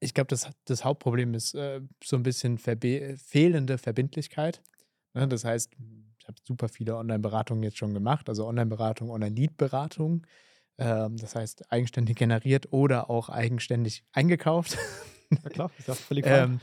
Ich 0.00 0.14
glaube, 0.14 0.28
das, 0.28 0.50
das 0.64 0.84
Hauptproblem 0.84 1.34
ist 1.34 1.54
äh, 1.54 1.80
so 2.02 2.16
ein 2.16 2.22
bisschen 2.22 2.58
fehlende 2.58 3.78
Verbindlichkeit. 3.78 4.62
Ne? 5.14 5.28
Das 5.28 5.44
heißt, 5.44 5.72
ich 6.18 6.28
habe 6.28 6.38
super 6.44 6.68
viele 6.68 6.96
Online-Beratungen 6.96 7.62
jetzt 7.62 7.78
schon 7.78 7.94
gemacht, 7.94 8.28
also 8.28 8.46
Online-Beratung, 8.46 9.10
Online-Lead-Beratung. 9.10 10.26
Ähm, 10.78 11.16
das 11.16 11.36
heißt, 11.36 11.70
eigenständig 11.70 12.16
generiert 12.16 12.72
oder 12.72 13.10
auch 13.10 13.28
eigenständig 13.28 14.04
eingekauft. 14.12 14.78
Ja 15.42 15.50
klar, 15.50 15.70
ist 15.78 15.88
ja 15.88 15.94
völlig 15.94 16.26
ähm, 16.26 16.60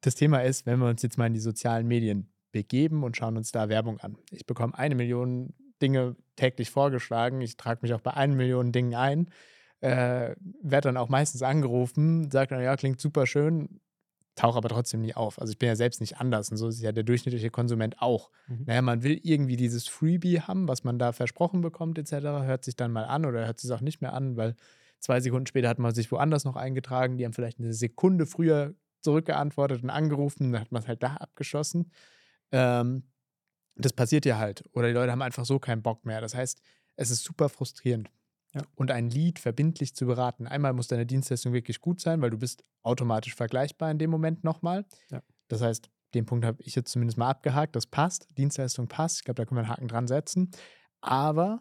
Das 0.00 0.14
Thema 0.14 0.40
ist, 0.40 0.66
wenn 0.66 0.78
wir 0.78 0.88
uns 0.88 1.02
jetzt 1.02 1.18
mal 1.18 1.26
in 1.26 1.34
die 1.34 1.40
sozialen 1.40 1.86
Medien 1.86 2.32
begeben 2.52 3.02
und 3.02 3.16
schauen 3.16 3.36
uns 3.36 3.52
da 3.52 3.68
Werbung 3.68 3.98
an. 4.00 4.16
Ich 4.30 4.46
bekomme 4.46 4.76
eine 4.78 4.94
Million 4.94 5.54
Dinge 5.82 6.16
täglich 6.36 6.70
vorgeschlagen. 6.70 7.40
Ich 7.40 7.56
trage 7.56 7.80
mich 7.82 7.92
auch 7.92 8.00
bei 8.00 8.14
einer 8.14 8.34
Million 8.34 8.72
Dingen 8.72 8.94
ein. 8.94 9.28
Äh, 9.80 10.34
werde 10.62 10.88
dann 10.88 10.96
auch 10.96 11.08
meistens 11.08 11.42
angerufen, 11.42 12.30
sagt 12.30 12.50
dann, 12.52 12.62
ja, 12.62 12.76
klingt 12.76 12.98
super 12.98 13.26
schön, 13.26 13.80
tauche 14.34 14.56
aber 14.56 14.70
trotzdem 14.70 15.02
nie 15.02 15.14
auf. 15.14 15.38
Also 15.38 15.50
ich 15.50 15.58
bin 15.58 15.68
ja 15.68 15.76
selbst 15.76 16.00
nicht 16.00 16.18
anders 16.18 16.50
und 16.50 16.56
so 16.56 16.68
ist 16.68 16.80
ja 16.80 16.92
der 16.92 17.04
durchschnittliche 17.04 17.50
Konsument 17.50 18.00
auch. 18.00 18.30
Mhm. 18.48 18.64
Naja, 18.66 18.80
man 18.80 19.02
will 19.02 19.20
irgendwie 19.22 19.56
dieses 19.56 19.86
Freebie 19.86 20.40
haben, 20.40 20.66
was 20.66 20.82
man 20.82 20.98
da 20.98 21.12
versprochen 21.12 21.60
bekommt 21.60 21.98
etc., 21.98 22.12
hört 22.46 22.64
sich 22.64 22.76
dann 22.76 22.90
mal 22.90 23.04
an 23.04 23.26
oder 23.26 23.44
hört 23.44 23.60
sich 23.60 23.70
auch 23.70 23.82
nicht 23.82 24.00
mehr 24.00 24.14
an, 24.14 24.36
weil 24.36 24.56
Zwei 25.00 25.20
Sekunden 25.20 25.46
später 25.46 25.68
hat 25.68 25.78
man 25.78 25.94
sich 25.94 26.10
woanders 26.10 26.44
noch 26.44 26.56
eingetragen. 26.56 27.16
Die 27.16 27.24
haben 27.24 27.32
vielleicht 27.32 27.58
eine 27.58 27.72
Sekunde 27.72 28.26
früher 28.26 28.74
zurückgeantwortet 29.02 29.82
und 29.82 29.90
angerufen. 29.90 30.52
Dann 30.52 30.60
hat 30.60 30.72
man 30.72 30.82
es 30.82 30.88
halt 30.88 31.02
da 31.02 31.14
abgeschossen. 31.14 31.92
Ähm, 32.52 33.04
das 33.76 33.92
passiert 33.92 34.24
ja 34.24 34.38
halt. 34.38 34.64
Oder 34.72 34.88
die 34.88 34.94
Leute 34.94 35.12
haben 35.12 35.22
einfach 35.22 35.44
so 35.44 35.58
keinen 35.58 35.82
Bock 35.82 36.04
mehr. 36.04 36.20
Das 36.20 36.34
heißt, 36.34 36.60
es 36.96 37.10
ist 37.10 37.24
super 37.24 37.48
frustrierend. 37.48 38.10
Ja. 38.54 38.62
Und 38.74 38.90
ein 38.90 39.10
Lied 39.10 39.38
verbindlich 39.38 39.94
zu 39.94 40.06
beraten. 40.06 40.46
Einmal 40.46 40.72
muss 40.72 40.88
deine 40.88 41.04
Dienstleistung 41.04 41.52
wirklich 41.52 41.80
gut 41.80 42.00
sein, 42.00 42.22
weil 42.22 42.30
du 42.30 42.38
bist 42.38 42.64
automatisch 42.82 43.34
vergleichbar 43.34 43.90
in 43.90 43.98
dem 43.98 44.10
Moment 44.10 44.44
nochmal. 44.44 44.86
Ja. 45.10 45.22
Das 45.48 45.60
heißt, 45.60 45.90
den 46.14 46.24
Punkt 46.24 46.46
habe 46.46 46.62
ich 46.62 46.74
jetzt 46.74 46.90
zumindest 46.90 47.18
mal 47.18 47.28
abgehakt. 47.28 47.76
Das 47.76 47.86
passt. 47.86 48.26
Dienstleistung 48.38 48.88
passt. 48.88 49.18
Ich 49.18 49.24
glaube, 49.24 49.36
da 49.36 49.44
können 49.44 49.58
wir 49.58 49.64
einen 49.64 49.70
Haken 49.70 49.88
dran 49.88 50.06
setzen. 50.06 50.50
Aber 51.02 51.60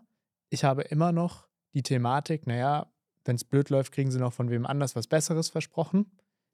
ich 0.50 0.64
habe 0.64 0.84
immer 0.84 1.12
noch 1.12 1.48
die 1.74 1.84
Thematik, 1.84 2.48
naja, 2.48 2.90
wenn 3.26 3.36
es 3.36 3.44
blöd 3.44 3.70
läuft, 3.70 3.92
kriegen 3.92 4.12
sie 4.12 4.20
noch 4.20 4.34
von 4.34 4.50
wem 4.50 4.66
anders 4.66 4.96
was 4.96 5.08
Besseres 5.08 5.50
versprochen. 5.50 6.12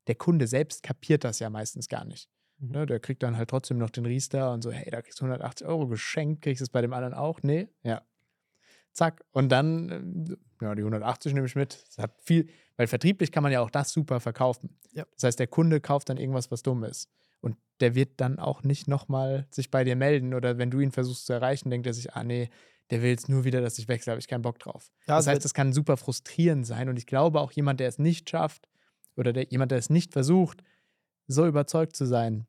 Der 0.07 0.15
Kunde 0.15 0.47
selbst 0.47 0.83
kapiert 0.83 1.23
das 1.23 1.39
ja 1.39 1.49
meistens 1.49 1.87
gar 1.87 2.05
nicht. 2.05 2.29
Mhm. 2.59 2.71
Ne, 2.71 2.85
der 2.85 2.99
kriegt 2.99 3.23
dann 3.23 3.37
halt 3.37 3.49
trotzdem 3.49 3.77
noch 3.77 3.89
den 3.89 4.05
Riester 4.05 4.51
und 4.51 4.61
so, 4.61 4.71
hey, 4.71 4.89
da 4.89 5.01
kriegst 5.01 5.19
du 5.19 5.25
180 5.25 5.67
Euro 5.67 5.87
geschenkt, 5.87 6.41
kriegst 6.41 6.61
du 6.61 6.63
es 6.63 6.69
bei 6.69 6.81
dem 6.81 6.93
anderen 6.93 7.13
auch? 7.13 7.43
Nee, 7.43 7.67
ja. 7.83 8.01
Zack. 8.93 9.23
Und 9.31 9.49
dann, 9.49 10.37
äh, 10.59 10.65
ja, 10.65 10.75
die 10.75 10.81
180 10.81 11.33
nehme 11.33 11.45
ich 11.45 11.55
mit. 11.55 11.81
Das 11.87 11.97
hat 11.97 12.21
viel, 12.21 12.49
weil 12.75 12.87
vertrieblich 12.87 13.31
kann 13.31 13.43
man 13.43 13.51
ja 13.51 13.61
auch 13.61 13.69
das 13.69 13.91
super 13.91 14.19
verkaufen. 14.19 14.77
Ja. 14.91 15.05
Das 15.13 15.23
heißt, 15.23 15.39
der 15.39 15.47
Kunde 15.47 15.79
kauft 15.79 16.09
dann 16.09 16.17
irgendwas, 16.17 16.51
was 16.51 16.61
dumm 16.61 16.83
ist. 16.83 17.09
Und 17.39 17.57
der 17.79 17.95
wird 17.95 18.19
dann 18.19 18.37
auch 18.37 18.63
nicht 18.63 18.87
nochmal 18.87 19.47
sich 19.49 19.71
bei 19.71 19.83
dir 19.83 19.95
melden 19.95 20.33
oder 20.33 20.57
wenn 20.57 20.69
du 20.69 20.79
ihn 20.79 20.91
versuchst 20.91 21.25
zu 21.25 21.33
erreichen, 21.33 21.69
denkt 21.69 21.87
er 21.87 21.93
sich, 21.93 22.13
ah 22.13 22.23
nee, 22.23 22.49
der 22.91 23.01
will 23.01 23.09
jetzt 23.09 23.29
nur 23.29 23.45
wieder, 23.45 23.61
dass 23.61 23.79
ich 23.79 23.87
wechsle, 23.87 24.11
habe 24.11 24.19
ich 24.19 24.27
keinen 24.27 24.41
Bock 24.41 24.59
drauf. 24.59 24.91
Ja, 25.07 25.17
das 25.17 25.27
heißt, 25.27 25.43
das 25.43 25.53
kann 25.53 25.73
super 25.73 25.97
frustrierend 25.97 26.67
sein 26.67 26.89
und 26.89 26.97
ich 26.97 27.07
glaube 27.07 27.39
auch 27.39 27.51
jemand, 27.53 27.79
der 27.79 27.87
es 27.87 27.97
nicht 27.97 28.29
schafft 28.29 28.67
oder 29.15 29.33
der, 29.33 29.47
jemand, 29.49 29.71
der 29.71 29.79
es 29.79 29.89
nicht 29.89 30.13
versucht, 30.13 30.61
so 31.27 31.47
überzeugt 31.47 31.95
zu 31.95 32.05
sein, 32.05 32.45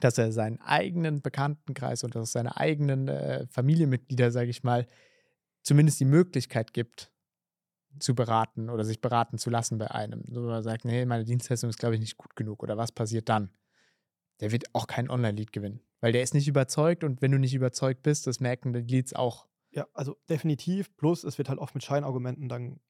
dass 0.00 0.18
er 0.18 0.30
seinen 0.30 0.60
eigenen 0.60 1.22
Bekanntenkreis 1.22 2.04
und 2.04 2.14
dass 2.14 2.32
seine 2.32 2.56
eigenen 2.58 3.08
äh, 3.08 3.46
Familienmitglieder, 3.48 4.30
sage 4.30 4.50
ich 4.50 4.62
mal, 4.62 4.86
zumindest 5.62 5.98
die 6.00 6.04
Möglichkeit 6.04 6.74
gibt, 6.74 7.10
zu 7.98 8.14
beraten 8.14 8.68
oder 8.68 8.84
sich 8.84 9.00
beraten 9.00 9.38
zu 9.38 9.48
lassen 9.48 9.78
bei 9.78 9.90
einem. 9.90 10.22
So 10.28 10.42
man 10.42 10.62
sagt, 10.62 10.84
nee, 10.84 11.06
meine 11.06 11.24
Dienstleistung 11.24 11.70
ist, 11.70 11.78
glaube 11.78 11.94
ich, 11.94 12.00
nicht 12.00 12.18
gut 12.18 12.36
genug 12.36 12.62
oder 12.62 12.76
was 12.76 12.92
passiert 12.92 13.30
dann? 13.30 13.50
Der 14.40 14.52
wird 14.52 14.74
auch 14.74 14.86
kein 14.86 15.10
Online-Lead 15.10 15.52
gewinnen, 15.52 15.80
weil 16.00 16.12
der 16.12 16.22
ist 16.22 16.34
nicht 16.34 16.48
überzeugt 16.48 17.04
und 17.04 17.22
wenn 17.22 17.32
du 17.32 17.38
nicht 17.38 17.54
überzeugt 17.54 18.02
bist, 18.02 18.26
das 18.26 18.40
merken 18.40 18.72
die 18.72 18.80
Leads 18.80 19.14
auch. 19.14 19.46
Ja, 19.70 19.86
also 19.92 20.16
definitiv. 20.28 20.94
Plus, 20.96 21.24
es 21.24 21.38
wird 21.38 21.48
halt 21.48 21.58
oft 21.58 21.74
mit 21.74 21.84
Scheinargumenten 21.84 22.48
dann 22.48 22.80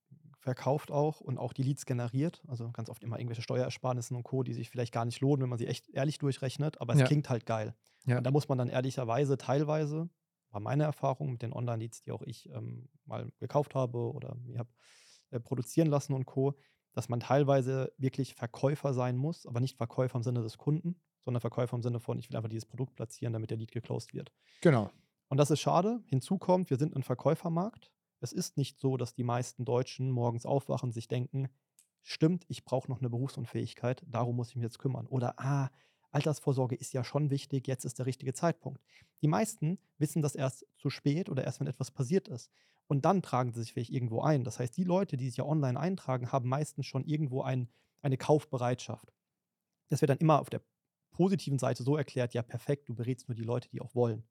verkauft 0.47 0.93
auch 0.93 1.21
und 1.21 1.39
auch 1.39 1.53
die 1.53 1.65
Leads 1.65 1.87
generiert. 1.87 2.43
Also 2.47 2.71
ganz 2.71 2.89
oft 2.89 3.03
immer 3.03 3.19
irgendwelche 3.19 3.43
Steuerersparnisse 3.43 4.15
und 4.15 4.23
Co., 4.23 4.45
die 4.45 4.55
sich 4.55 4.71
vielleicht 4.71 4.93
gar 4.93 5.05
nicht 5.05 5.21
lohnen, 5.21 5.43
wenn 5.43 5.49
man 5.49 5.59
sie 5.59 5.67
echt 5.67 5.89
ehrlich 5.91 6.19
durchrechnet, 6.19 6.81
aber 6.81 6.95
es 6.95 7.01
ja. 7.01 7.07
klingt 7.07 7.29
halt 7.29 7.47
geil. 7.47 7.75
Ja. 8.07 8.19
Und 8.19 8.25
da 8.25 8.31
muss 8.31 8.49
man 8.49 8.57
dann 8.57 8.69
ehrlicherweise 8.69 9.37
teilweise, 9.37 10.09
war 10.51 10.61
meine 10.61 10.85
Erfahrung 10.85 11.33
mit 11.33 11.43
den 11.43 11.53
Online-Leads, 11.53 12.03
die 12.03 12.13
auch 12.13 12.23
ich 12.23 12.49
ähm, 12.51 12.89
mal 13.05 13.33
gekauft 13.41 13.75
habe 13.75 13.99
oder 14.13 14.37
mir 14.37 14.61
habe 14.61 14.71
äh, 15.31 15.41
produzieren 15.41 15.89
lassen 15.89 16.13
und 16.13 16.25
Co., 16.25 16.55
dass 16.93 17.09
man 17.09 17.19
teilweise 17.19 17.93
wirklich 17.99 18.35
Verkäufer 18.37 18.95
sein 18.95 19.17
muss, 19.17 19.47
aber 19.47 19.61
nicht 19.61 19.77
Verkäufer 19.77 20.17
im 20.17 20.23
Sinne 20.23 20.43
des 20.43 20.57
Kunden, 20.57 20.95
sondern 21.27 21.41
Verkäufer 21.41 21.77
im 21.77 21.83
Sinne 21.83 22.01
von, 22.01 22.19
ich 22.19 22.31
will 22.31 22.37
einfach 22.37 22.49
dieses 22.49 22.65
Produkt 22.65 22.95
platzieren, 22.95 23.33
damit 23.33 23.51
der 23.51 23.59
Lead 23.59 23.73
geclosed 23.73 24.15
wird. 24.15 24.33
Genau. 24.61 24.91
Und 25.29 25.39
das 25.39 25.51
ist 25.51 25.61
schade. 25.61 26.01
Hinzu 26.07 26.39
kommt, 26.39 26.71
wir 26.71 26.79
sind 26.79 26.95
ein 26.95 27.03
Verkäufermarkt. 27.03 27.91
Es 28.21 28.33
ist 28.33 28.57
nicht 28.57 28.79
so, 28.79 28.97
dass 28.97 29.13
die 29.13 29.25
meisten 29.25 29.65
Deutschen 29.65 30.11
morgens 30.11 30.47
aufwachen, 30.47 30.93
sich 30.93 31.09
denken, 31.09 31.49
stimmt, 32.03 32.45
ich 32.49 32.65
brauche 32.65 32.89
noch 32.89 33.01
eine 33.01 33.11
Berufsunfähigkeit, 33.11 34.05
darum 34.07 34.37
muss 34.37 34.51
ich 34.51 34.57
mich 34.57 34.63
jetzt 34.63 34.79
kümmern. 34.79 35.09
Oder, 35.09 35.35
ah, 35.39 35.69
Altersvorsorge 36.13 36.77
ist 36.77 36.95
ja 36.95 37.03
schon 37.03 37.31
wichtig, 37.31 37.67
jetzt 37.67 37.85
ist 37.85 37.99
der 37.99 38.07
richtige 38.07 38.33
Zeitpunkt. 38.33 38.81
Die 39.21 39.29
meisten 39.29 39.79
wissen 39.99 40.23
das 40.23 40.37
erst 40.37 40.65
zu 40.77 40.91
spät 40.91 41.29
oder 41.29 41.45
erst, 41.45 41.59
wenn 41.59 41.67
etwas 41.67 41.91
passiert 41.91 42.29
ist. 42.29 42.53
Und 42.87 43.05
dann 43.05 43.21
tragen 43.21 43.53
sie 43.53 43.61
sich 43.61 43.73
vielleicht 43.73 43.91
irgendwo 43.91 44.23
ein. 44.23 44.45
Das 44.45 44.61
heißt, 44.61 44.77
die 44.77 44.85
Leute, 44.85 45.17
die 45.17 45.27
sich 45.27 45.39
ja 45.39 45.45
online 45.45 45.79
eintragen, 45.79 46.31
haben 46.31 46.49
meistens 46.49 46.87
schon 46.87 47.05
irgendwo 47.05 47.43
ein, 47.43 47.69
eine 48.01 48.17
Kaufbereitschaft. 48.17 49.13
Das 49.89 50.01
wird 50.01 50.11
dann 50.11 50.19
immer 50.19 50.41
auf 50.41 50.51
der 50.51 50.63
positiven 51.17 51.59
Seite 51.59 51.83
so 51.83 51.97
erklärt, 51.97 52.35
ja, 52.35 52.43
perfekt, 52.43 52.89
du 52.89 52.95
berätst 52.95 53.29
nur 53.29 53.35
die 53.35 53.43
Leute, 53.43 53.69
die 53.71 53.81
auch 53.81 53.95
wollen. 53.95 54.25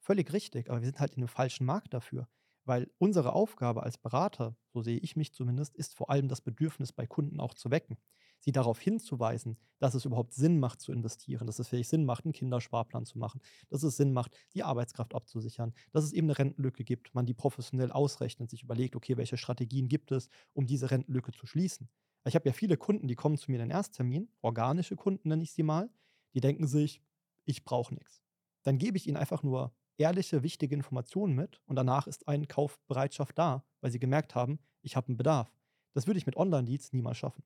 Völlig 0.00 0.32
richtig, 0.32 0.70
aber 0.70 0.80
wir 0.80 0.86
sind 0.86 1.00
halt 1.00 1.14
in 1.14 1.18
einem 1.18 1.28
falschen 1.28 1.66
Markt 1.66 1.92
dafür. 1.92 2.28
Weil 2.64 2.90
unsere 2.98 3.32
Aufgabe 3.32 3.82
als 3.82 3.98
Berater, 3.98 4.54
so 4.72 4.82
sehe 4.82 4.98
ich 4.98 5.16
mich 5.16 5.32
zumindest, 5.32 5.74
ist 5.74 5.94
vor 5.94 6.10
allem 6.10 6.28
das 6.28 6.42
Bedürfnis 6.42 6.92
bei 6.92 7.06
Kunden 7.06 7.40
auch 7.40 7.54
zu 7.54 7.70
wecken. 7.70 7.96
Sie 8.40 8.52
darauf 8.52 8.78
hinzuweisen, 8.78 9.58
dass 9.80 9.94
es 9.94 10.04
überhaupt 10.04 10.32
Sinn 10.32 10.60
macht 10.60 10.80
zu 10.80 10.92
investieren, 10.92 11.46
dass 11.46 11.58
es 11.58 11.68
vielleicht 11.68 11.88
Sinn 11.90 12.04
macht, 12.04 12.24
einen 12.24 12.32
Kindersparplan 12.32 13.04
zu 13.04 13.18
machen, 13.18 13.40
dass 13.68 13.82
es 13.82 13.96
Sinn 13.96 14.12
macht, 14.12 14.36
die 14.54 14.62
Arbeitskraft 14.62 15.14
abzusichern, 15.14 15.74
dass 15.92 16.04
es 16.04 16.12
eben 16.12 16.26
eine 16.28 16.38
Rentenlücke 16.38 16.84
gibt, 16.84 17.14
man 17.14 17.26
die 17.26 17.34
professionell 17.34 17.90
ausrechnet, 17.90 18.50
sich 18.50 18.62
überlegt, 18.62 18.94
okay, 18.94 19.16
welche 19.16 19.36
Strategien 19.38 19.88
gibt 19.88 20.12
es, 20.12 20.28
um 20.52 20.66
diese 20.66 20.90
Rentenlücke 20.90 21.32
zu 21.32 21.46
schließen. 21.46 21.88
Ich 22.26 22.34
habe 22.34 22.48
ja 22.48 22.52
viele 22.52 22.76
Kunden, 22.76 23.08
die 23.08 23.14
kommen 23.14 23.38
zu 23.38 23.50
mir 23.50 23.56
in 23.56 23.68
den 23.68 23.70
Ersttermin, 23.70 24.30
organische 24.42 24.94
Kunden 24.94 25.30
nenne 25.30 25.42
ich 25.42 25.52
sie 25.52 25.62
mal, 25.62 25.90
die 26.38 26.40
denken 26.40 26.68
sich, 26.68 27.02
ich 27.46 27.64
brauche 27.64 27.92
nichts. 27.92 28.22
Dann 28.62 28.78
gebe 28.78 28.96
ich 28.96 29.08
ihnen 29.08 29.16
einfach 29.16 29.42
nur 29.42 29.74
ehrliche, 29.96 30.44
wichtige 30.44 30.72
Informationen 30.72 31.34
mit 31.34 31.60
und 31.66 31.74
danach 31.74 32.06
ist 32.06 32.28
eine 32.28 32.46
Kaufbereitschaft 32.46 33.36
da, 33.36 33.64
weil 33.80 33.90
sie 33.90 33.98
gemerkt 33.98 34.36
haben, 34.36 34.60
ich 34.82 34.94
habe 34.94 35.08
einen 35.08 35.16
Bedarf. 35.16 35.52
Das 35.94 36.06
würde 36.06 36.18
ich 36.18 36.26
mit 36.26 36.36
Online-Leads 36.36 36.92
niemals 36.92 37.18
schaffen. 37.18 37.42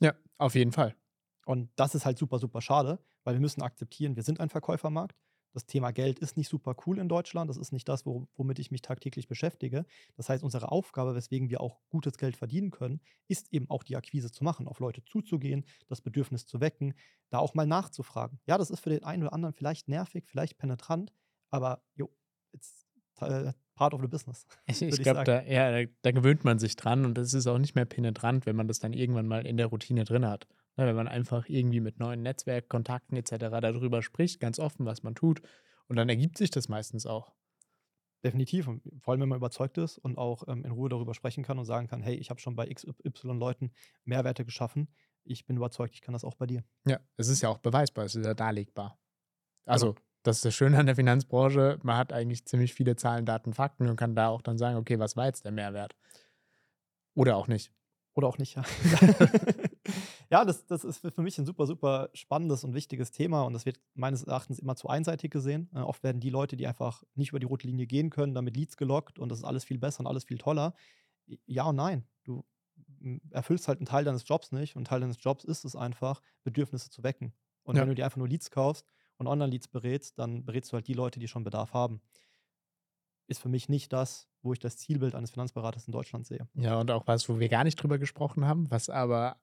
Ja, 0.00 0.12
auf 0.38 0.56
jeden 0.56 0.72
Fall. 0.72 0.96
Und 1.46 1.70
das 1.76 1.94
ist 1.94 2.04
halt 2.04 2.18
super, 2.18 2.40
super 2.40 2.60
schade, 2.60 2.98
weil 3.22 3.36
wir 3.36 3.40
müssen 3.40 3.62
akzeptieren, 3.62 4.16
wir 4.16 4.24
sind 4.24 4.40
ein 4.40 4.48
Verkäufermarkt 4.48 5.16
das 5.52 5.66
Thema 5.66 5.90
Geld 5.90 6.18
ist 6.18 6.36
nicht 6.36 6.48
super 6.48 6.76
cool 6.86 6.98
in 6.98 7.08
Deutschland. 7.08 7.48
Das 7.48 7.56
ist 7.56 7.72
nicht 7.72 7.88
das, 7.88 8.04
womit 8.06 8.58
ich 8.58 8.70
mich 8.70 8.82
tagtäglich 8.82 9.28
beschäftige. 9.28 9.86
Das 10.16 10.28
heißt, 10.28 10.44
unsere 10.44 10.70
Aufgabe, 10.70 11.14
weswegen 11.14 11.50
wir 11.50 11.60
auch 11.60 11.80
gutes 11.88 12.18
Geld 12.18 12.36
verdienen 12.36 12.70
können, 12.70 13.00
ist 13.28 13.52
eben 13.52 13.68
auch 13.70 13.82
die 13.82 13.96
Akquise 13.96 14.30
zu 14.30 14.44
machen, 14.44 14.68
auf 14.68 14.78
Leute 14.80 15.04
zuzugehen, 15.04 15.64
das 15.88 16.00
Bedürfnis 16.00 16.46
zu 16.46 16.60
wecken, 16.60 16.94
da 17.30 17.38
auch 17.38 17.54
mal 17.54 17.66
nachzufragen. 17.66 18.40
Ja, 18.46 18.58
das 18.58 18.70
ist 18.70 18.80
für 18.80 18.90
den 18.90 19.04
einen 19.04 19.22
oder 19.22 19.32
anderen 19.32 19.54
vielleicht 19.54 19.88
nervig, 19.88 20.24
vielleicht 20.26 20.58
penetrant, 20.58 21.12
aber 21.50 21.82
jo, 21.94 22.10
it's 22.52 22.86
äh, 23.20 23.52
part 23.74 23.94
of 23.94 24.00
the 24.00 24.08
business. 24.08 24.46
Ich, 24.66 24.82
ich 24.82 25.02
glaube, 25.02 25.24
da, 25.24 25.42
ja, 25.42 25.70
da, 25.70 25.90
da, 26.02 26.10
gewöhnt 26.10 26.44
man 26.44 26.58
sich 26.58 26.76
dran 26.76 27.04
und 27.04 27.16
es 27.18 27.34
ist 27.34 27.46
auch 27.46 27.58
nicht 27.58 27.74
mehr 27.74 27.84
penetrant, 27.84 28.46
wenn 28.46 28.56
man 28.56 28.68
das 28.68 28.80
dann 28.80 28.92
irgendwann 28.92 29.26
mal 29.26 29.46
in 29.46 29.56
der 29.56 29.66
Routine 29.66 30.04
drin 30.04 30.26
hat. 30.26 30.46
Ne, 30.78 30.86
wenn 30.86 30.94
man 30.94 31.08
einfach 31.08 31.48
irgendwie 31.48 31.80
mit 31.80 31.98
neuen 31.98 32.22
Netzwerkkontakten 32.22 33.16
etc. 33.16 33.32
darüber 33.60 34.00
spricht, 34.00 34.38
ganz 34.38 34.60
offen, 34.60 34.86
was 34.86 35.02
man 35.02 35.16
tut. 35.16 35.42
Und 35.88 35.96
dann 35.96 36.08
ergibt 36.08 36.38
sich 36.38 36.52
das 36.52 36.68
meistens 36.68 37.04
auch. 37.04 37.32
Definitiv. 38.22 38.68
Und 38.68 38.82
vor 39.00 39.10
allem, 39.10 39.22
wenn 39.22 39.28
man 39.28 39.38
überzeugt 39.38 39.76
ist 39.76 39.98
und 39.98 40.18
auch 40.18 40.46
ähm, 40.46 40.64
in 40.64 40.70
Ruhe 40.70 40.88
darüber 40.88 41.14
sprechen 41.14 41.42
kann 41.42 41.58
und 41.58 41.64
sagen 41.64 41.88
kann, 41.88 42.00
hey, 42.00 42.14
ich 42.14 42.30
habe 42.30 42.38
schon 42.38 42.54
bei 42.54 42.72
XY 42.72 42.94
Leuten 43.24 43.72
Mehrwerte 44.04 44.44
geschaffen. 44.44 44.86
Ich 45.24 45.46
bin 45.46 45.56
überzeugt, 45.56 45.94
ich 45.96 46.00
kann 46.00 46.12
das 46.12 46.22
auch 46.22 46.36
bei 46.36 46.46
dir. 46.46 46.62
Ja, 46.86 47.00
es 47.16 47.26
ist 47.26 47.42
ja 47.42 47.48
auch 47.48 47.58
beweisbar, 47.58 48.04
es 48.04 48.14
ist 48.14 48.24
ja 48.24 48.34
darlegbar. 48.34 49.00
Also, 49.64 49.94
genau. 49.94 50.06
das 50.22 50.36
ist 50.36 50.44
das 50.44 50.54
Schöne 50.54 50.78
an 50.78 50.86
der 50.86 50.94
Finanzbranche. 50.94 51.80
Man 51.82 51.96
hat 51.96 52.12
eigentlich 52.12 52.46
ziemlich 52.46 52.72
viele 52.72 52.94
Zahlen, 52.94 53.26
Daten, 53.26 53.52
Fakten 53.52 53.88
und 53.88 53.96
kann 53.96 54.14
da 54.14 54.28
auch 54.28 54.42
dann 54.42 54.58
sagen, 54.58 54.76
okay, 54.76 55.00
was 55.00 55.16
war 55.16 55.26
jetzt 55.26 55.44
der 55.44 55.50
Mehrwert? 55.50 55.96
Oder 57.14 57.36
auch 57.36 57.48
nicht. 57.48 57.72
Oder 58.14 58.28
auch 58.28 58.38
nicht, 58.38 58.54
ja. 58.54 58.62
ja, 60.30 60.44
das, 60.44 60.66
das 60.66 60.84
ist 60.84 61.00
für 61.00 61.22
mich 61.22 61.38
ein 61.38 61.46
super, 61.46 61.66
super 61.66 62.10
spannendes 62.12 62.62
und 62.62 62.74
wichtiges 62.74 63.10
Thema 63.10 63.42
und 63.42 63.54
das 63.54 63.64
wird 63.64 63.80
meines 63.94 64.24
Erachtens 64.24 64.58
immer 64.58 64.76
zu 64.76 64.88
einseitig 64.88 65.30
gesehen. 65.30 65.70
Äh, 65.74 65.80
oft 65.80 66.02
werden 66.02 66.20
die 66.20 66.30
Leute, 66.30 66.56
die 66.56 66.66
einfach 66.66 67.02
nicht 67.14 67.30
über 67.30 67.40
die 67.40 67.46
rote 67.46 67.66
Linie 67.66 67.86
gehen 67.86 68.10
können, 68.10 68.34
damit 68.34 68.56
Leads 68.56 68.76
gelockt 68.76 69.18
und 69.18 69.30
das 69.30 69.38
ist 69.38 69.44
alles 69.44 69.64
viel 69.64 69.78
besser 69.78 70.00
und 70.00 70.06
alles 70.06 70.24
viel 70.24 70.38
toller. 70.38 70.74
Ja 71.46 71.64
und 71.64 71.76
nein. 71.76 72.06
Du 72.24 72.44
erfüllst 73.30 73.68
halt 73.68 73.78
einen 73.78 73.86
Teil 73.86 74.04
deines 74.04 74.28
Jobs 74.28 74.52
nicht 74.52 74.76
und 74.76 74.86
Teil 74.86 75.00
deines 75.00 75.22
Jobs 75.22 75.44
ist 75.44 75.64
es 75.64 75.74
einfach, 75.74 76.22
Bedürfnisse 76.44 76.90
zu 76.90 77.02
wecken. 77.02 77.32
Und 77.62 77.76
ja. 77.76 77.82
wenn 77.82 77.88
du 77.88 77.94
dir 77.94 78.04
einfach 78.04 78.18
nur 78.18 78.28
Leads 78.28 78.50
kaufst 78.50 78.86
und 79.16 79.26
Online-Leads 79.26 79.68
berätst, 79.68 80.18
dann 80.18 80.44
berätst 80.44 80.72
du 80.72 80.74
halt 80.74 80.88
die 80.88 80.94
Leute, 80.94 81.20
die 81.20 81.28
schon 81.28 81.44
Bedarf 81.44 81.72
haben. 81.72 82.00
Ist 83.26 83.40
für 83.40 83.48
mich 83.48 83.68
nicht 83.68 83.92
das, 83.92 84.28
wo 84.42 84.52
ich 84.52 84.58
das 84.58 84.76
Zielbild 84.78 85.14
eines 85.14 85.30
Finanzberaters 85.30 85.86
in 85.86 85.92
Deutschland 85.92 86.26
sehe. 86.26 86.48
Ja, 86.54 86.80
und 86.80 86.90
auch 86.90 87.06
was, 87.06 87.28
wo 87.28 87.38
wir 87.38 87.48
gar 87.48 87.64
nicht 87.64 87.76
drüber 87.76 87.98
gesprochen 87.98 88.46
haben, 88.46 88.70
was 88.70 88.88
aber 88.88 89.38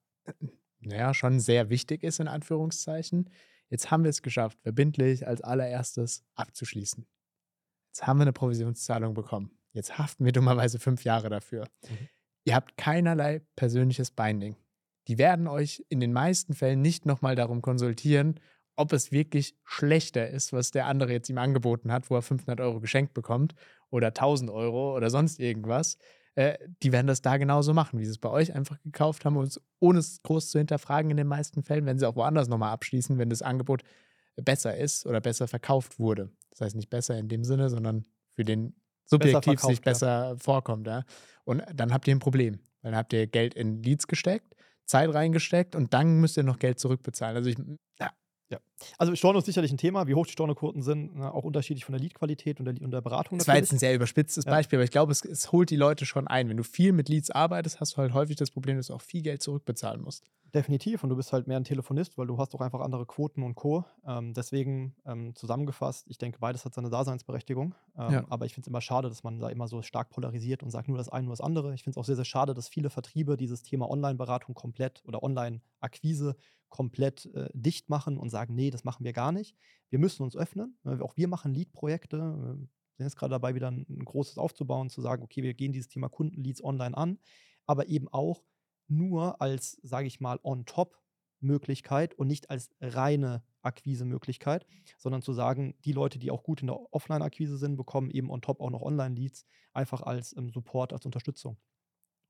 naja, 0.86 1.14
schon 1.14 1.40
sehr 1.40 1.70
wichtig 1.70 2.04
ist, 2.04 2.20
in 2.20 2.28
Anführungszeichen. 2.28 3.30
Jetzt 3.70 3.92
haben 3.92 4.04
wir 4.04 4.10
es 4.10 4.22
geschafft, 4.22 4.60
verbindlich 4.62 5.28
als 5.28 5.42
allererstes 5.42 6.24
abzuschließen. 6.36 7.06
Jetzt 7.92 8.08
haben 8.08 8.20
wir 8.20 8.24
eine 8.24 8.34
Provisionszahlung 8.34 9.14
bekommen. 9.14 9.58
Jetzt 9.74 9.98
haften 9.98 10.26
wir 10.26 10.32
dummerweise 10.32 10.80
fünf 10.80 11.04
Jahre 11.04 11.30
dafür. 11.30 11.68
Mhm. 11.84 12.10
Ihr 12.46 12.56
habt 12.56 12.78
keinerlei 12.78 13.42
persönliches 13.56 14.12
Binding. 14.12 14.56
Die 15.08 15.18
werden 15.18 15.48
euch 15.48 15.84
in 15.90 16.00
den 16.00 16.14
meisten 16.14 16.54
Fällen 16.54 16.82
nicht 16.82 17.06
nochmal 17.06 17.36
darum 17.36 17.62
konsultieren, 17.62 18.40
ob 18.76 18.94
es 18.94 19.12
wirklich 19.12 19.56
schlechter 19.64 20.30
ist, 20.30 20.54
was 20.54 20.72
der 20.72 20.86
andere 20.86 21.12
jetzt 21.12 21.30
ihm 21.30 21.38
angeboten 21.38 21.92
hat, 21.92 22.10
wo 22.10 22.16
er 22.16 22.22
500 22.22 22.60
Euro 22.60 22.80
geschenkt 22.80 23.14
bekommt 23.14 23.56
oder 23.90 24.08
1000 24.08 24.50
Euro 24.52 24.96
oder 24.96 25.10
sonst 25.10 25.40
irgendwas, 25.40 25.98
äh, 26.36 26.58
die 26.84 26.92
werden 26.92 27.08
das 27.08 27.22
da 27.22 27.38
genauso 27.38 27.74
machen, 27.74 28.00
wie 28.00 28.06
sie 28.06 28.12
es 28.12 28.18
bei 28.18 28.30
euch 28.30 28.54
einfach 28.54 28.78
gekauft 28.84 29.26
haben 29.26 29.38
und 29.38 29.60
ohne 29.80 30.00
es 30.00 30.22
groß 30.24 30.52
zu 30.52 30.58
hinterfragen 30.58 31.10
in 31.12 31.18
den 31.18 31.28
meisten 31.28 31.64
Fällen, 31.64 31.86
wenn 31.86 31.98
sie 31.98 32.08
auch 32.08 32.16
woanders 32.16 32.48
nochmal 32.48 32.74
abschließen, 32.74 33.18
wenn 33.18 33.30
das 33.30 33.42
Angebot 33.42 33.84
besser 34.36 34.76
ist 34.76 35.06
oder 35.06 35.22
besser 35.22 35.48
verkauft 35.48 35.98
wurde. 35.98 36.30
Das 36.52 36.62
heißt 36.62 36.76
nicht 36.76 36.90
besser 36.90 37.18
in 37.18 37.30
dem 37.30 37.44
Sinne, 37.44 37.70
sondern 37.70 38.06
für 38.34 38.44
den 38.44 38.76
subjektiv 39.06 39.62
sich 39.62 39.82
besser 39.82 40.32
ja. 40.32 40.36
vorkommt. 40.38 40.88
Ja? 40.88 41.04
Und 41.46 41.64
dann 41.74 41.94
habt 41.94 42.08
ihr 42.08 42.16
ein 42.16 42.20
Problem. 42.20 42.60
Dann 42.82 42.96
habt 42.96 43.14
ihr 43.14 43.28
Geld 43.28 43.54
in 43.54 43.82
Leads 43.82 44.08
gesteckt, 44.08 44.56
Zeit 44.86 45.14
reingesteckt 45.14 45.76
und 45.76 45.94
dann 45.94 46.20
müsst 46.20 46.38
ihr 46.38 46.44
noch 46.44 46.60
Geld 46.60 46.80
zurückbezahlen. 46.80 47.38
Also 47.38 47.50
ich, 47.50 47.58
ja, 48.00 48.12
ja. 48.50 48.60
Also 48.98 49.16
Storno 49.16 49.40
ist 49.40 49.46
sicherlich 49.46 49.72
ein 49.72 49.78
Thema, 49.78 50.06
wie 50.08 50.14
hoch 50.14 50.26
die 50.26 50.34
Stornoquoten 50.34 50.82
sind, 50.84 51.16
ne, 51.16 51.34
auch 51.34 51.44
unterschiedlich 51.44 51.86
von 51.86 51.94
der 51.94 52.02
Leadqualität 52.02 52.60
und 52.60 52.66
der, 52.66 52.76
und 52.82 52.92
der 52.92 53.02
Beratung. 53.02 53.38
Das 53.38 53.48
war 53.48 53.56
jetzt 53.56 53.72
ein 53.72 53.80
sehr 53.80 53.96
überspitztes 53.96 54.46
Ja. 54.46 54.52
Beispiel, 54.52 54.78
aber 54.78 54.84
ich 54.84 54.92
glaube, 54.92 55.12
es, 55.12 55.24
es 55.26 55.52
holt 55.52 55.70
die 55.70 55.76
Leute 55.76 56.06
schon 56.06 56.28
ein. 56.28 56.48
Wenn 56.50 56.58
du 56.58 56.64
viel 56.64 56.92
mit 56.92 57.10
Leads 57.10 57.32
arbeitest, 57.32 57.80
hast 57.80 57.94
du 57.94 57.98
halt 57.98 58.14
häufig 58.14 58.36
das 58.36 58.52
Problem, 58.52 58.78
dass 58.78 58.88
du 58.88 58.94
auch 58.94 59.02
viel 59.02 59.22
Geld 59.22 59.42
zurückbezahlen 59.42 60.02
musst. 60.02 60.30
Definitiv. 60.54 61.04
Und 61.04 61.10
du 61.10 61.16
bist 61.18 61.34
halt 61.34 61.48
mehr 61.48 61.58
ein 61.58 61.64
Telefonist, 61.66 62.18
weil 62.18 62.28
du 62.28 62.38
hast 62.38 62.54
auch 62.56 62.62
einfach 62.62 62.80
andere 62.80 63.06
Quoten 63.06 63.44
und 63.44 63.56
Co. 63.56 63.84
Ähm, 64.08 64.34
deswegen 64.34 64.96
ähm, 65.06 65.36
zusammengefasst, 65.36 66.06
ich 66.10 66.18
denke, 66.18 66.38
beides 66.40 66.64
hat 66.64 66.74
seine 66.74 66.90
Daseinsberechtigung. 66.90 67.76
Ähm, 67.98 68.12
Ja. 68.14 68.26
Aber 68.30 68.46
ich 68.46 68.54
finde 68.54 68.66
es 68.66 68.68
immer 68.70 68.80
schade, 68.82 69.10
dass 69.10 69.24
man 69.24 69.40
da 69.40 69.50
immer 69.50 69.68
so 69.68 69.82
stark 69.82 70.12
polarisiert 70.12 70.64
und 70.64 70.70
sagt 70.70 70.88
nur 70.88 70.98
das 70.98 71.10
eine, 71.10 71.26
nur 71.26 71.34
das 71.34 71.42
andere. 71.42 71.74
Ich 71.74 71.84
finde 71.84 71.98
es 71.98 72.02
auch 72.02 72.06
sehr, 72.06 72.16
sehr 72.16 72.26
schade, 72.26 72.54
dass 72.54 72.70
viele 72.70 72.90
Vertriebe 72.90 73.36
dieses 73.36 73.64
Thema 73.64 73.90
Online-Beratung 73.90 74.54
komplett 74.56 75.02
oder 75.06 75.24
Online-Akquise 75.24 76.36
komplett 76.76 77.28
äh, 77.34 77.48
dicht 77.54 77.90
machen 77.90 78.18
und 78.18 78.30
sagen, 78.30 78.54
nee, 78.54 78.70
das 78.70 78.84
machen 78.84 79.06
wir 79.06 79.14
gar 79.14 79.32
nicht. 79.32 79.56
Wir 79.90 79.98
müssen 79.98 80.24
uns 80.24 80.36
öffnen. 80.36 80.78
Äh, 80.84 81.00
Auch 81.00 81.16
wir 81.16 81.30
machen 81.30 81.54
Lead-Projekte. 81.54 82.18
Wir 82.18 82.68
sind 82.98 83.06
jetzt 83.06 83.16
gerade 83.16 83.32
dabei, 83.32 83.56
wieder 83.56 83.72
ein, 83.72 83.86
ein 83.90 84.04
großes 84.04 84.38
aufzubauen, 84.38 84.90
zu 84.90 85.02
sagen, 85.02 85.24
okay, 85.24 85.42
wir 85.42 85.54
gehen 85.54 85.72
dieses 85.72 85.88
Thema 85.88 86.10
Kundenleads 86.10 86.62
online 86.62 86.98
an, 86.98 87.18
aber 87.66 87.88
eben 87.88 88.10
auch 88.10 88.44
nur 88.90 89.42
als, 89.42 89.80
sage 89.84 90.08
ich 90.08 90.20
mal, 90.20 90.38
on-top-Möglichkeit 90.44 92.14
und 92.16 92.28
nicht 92.28 92.50
als 92.50 92.70
reine 92.82 93.46
Akquise-Möglichkeit, 93.62 94.68
sondern 94.98 95.22
zu 95.22 95.32
sagen, 95.32 95.76
die 95.86 95.94
Leute, 95.94 96.20
die 96.20 96.30
auch 96.30 96.44
gut 96.44 96.60
in 96.60 96.68
der 96.68 96.94
Offline-Akquise 96.94 97.58
sind, 97.58 97.78
bekommen 97.78 98.12
eben 98.12 98.30
on-top 98.30 98.60
auch 98.60 98.70
noch 98.70 98.82
Online-Leads, 98.82 99.46
einfach 99.72 100.02
als 100.02 100.36
ähm, 100.36 100.50
Support, 100.50 100.92
als 100.92 101.06
Unterstützung. 101.06 101.58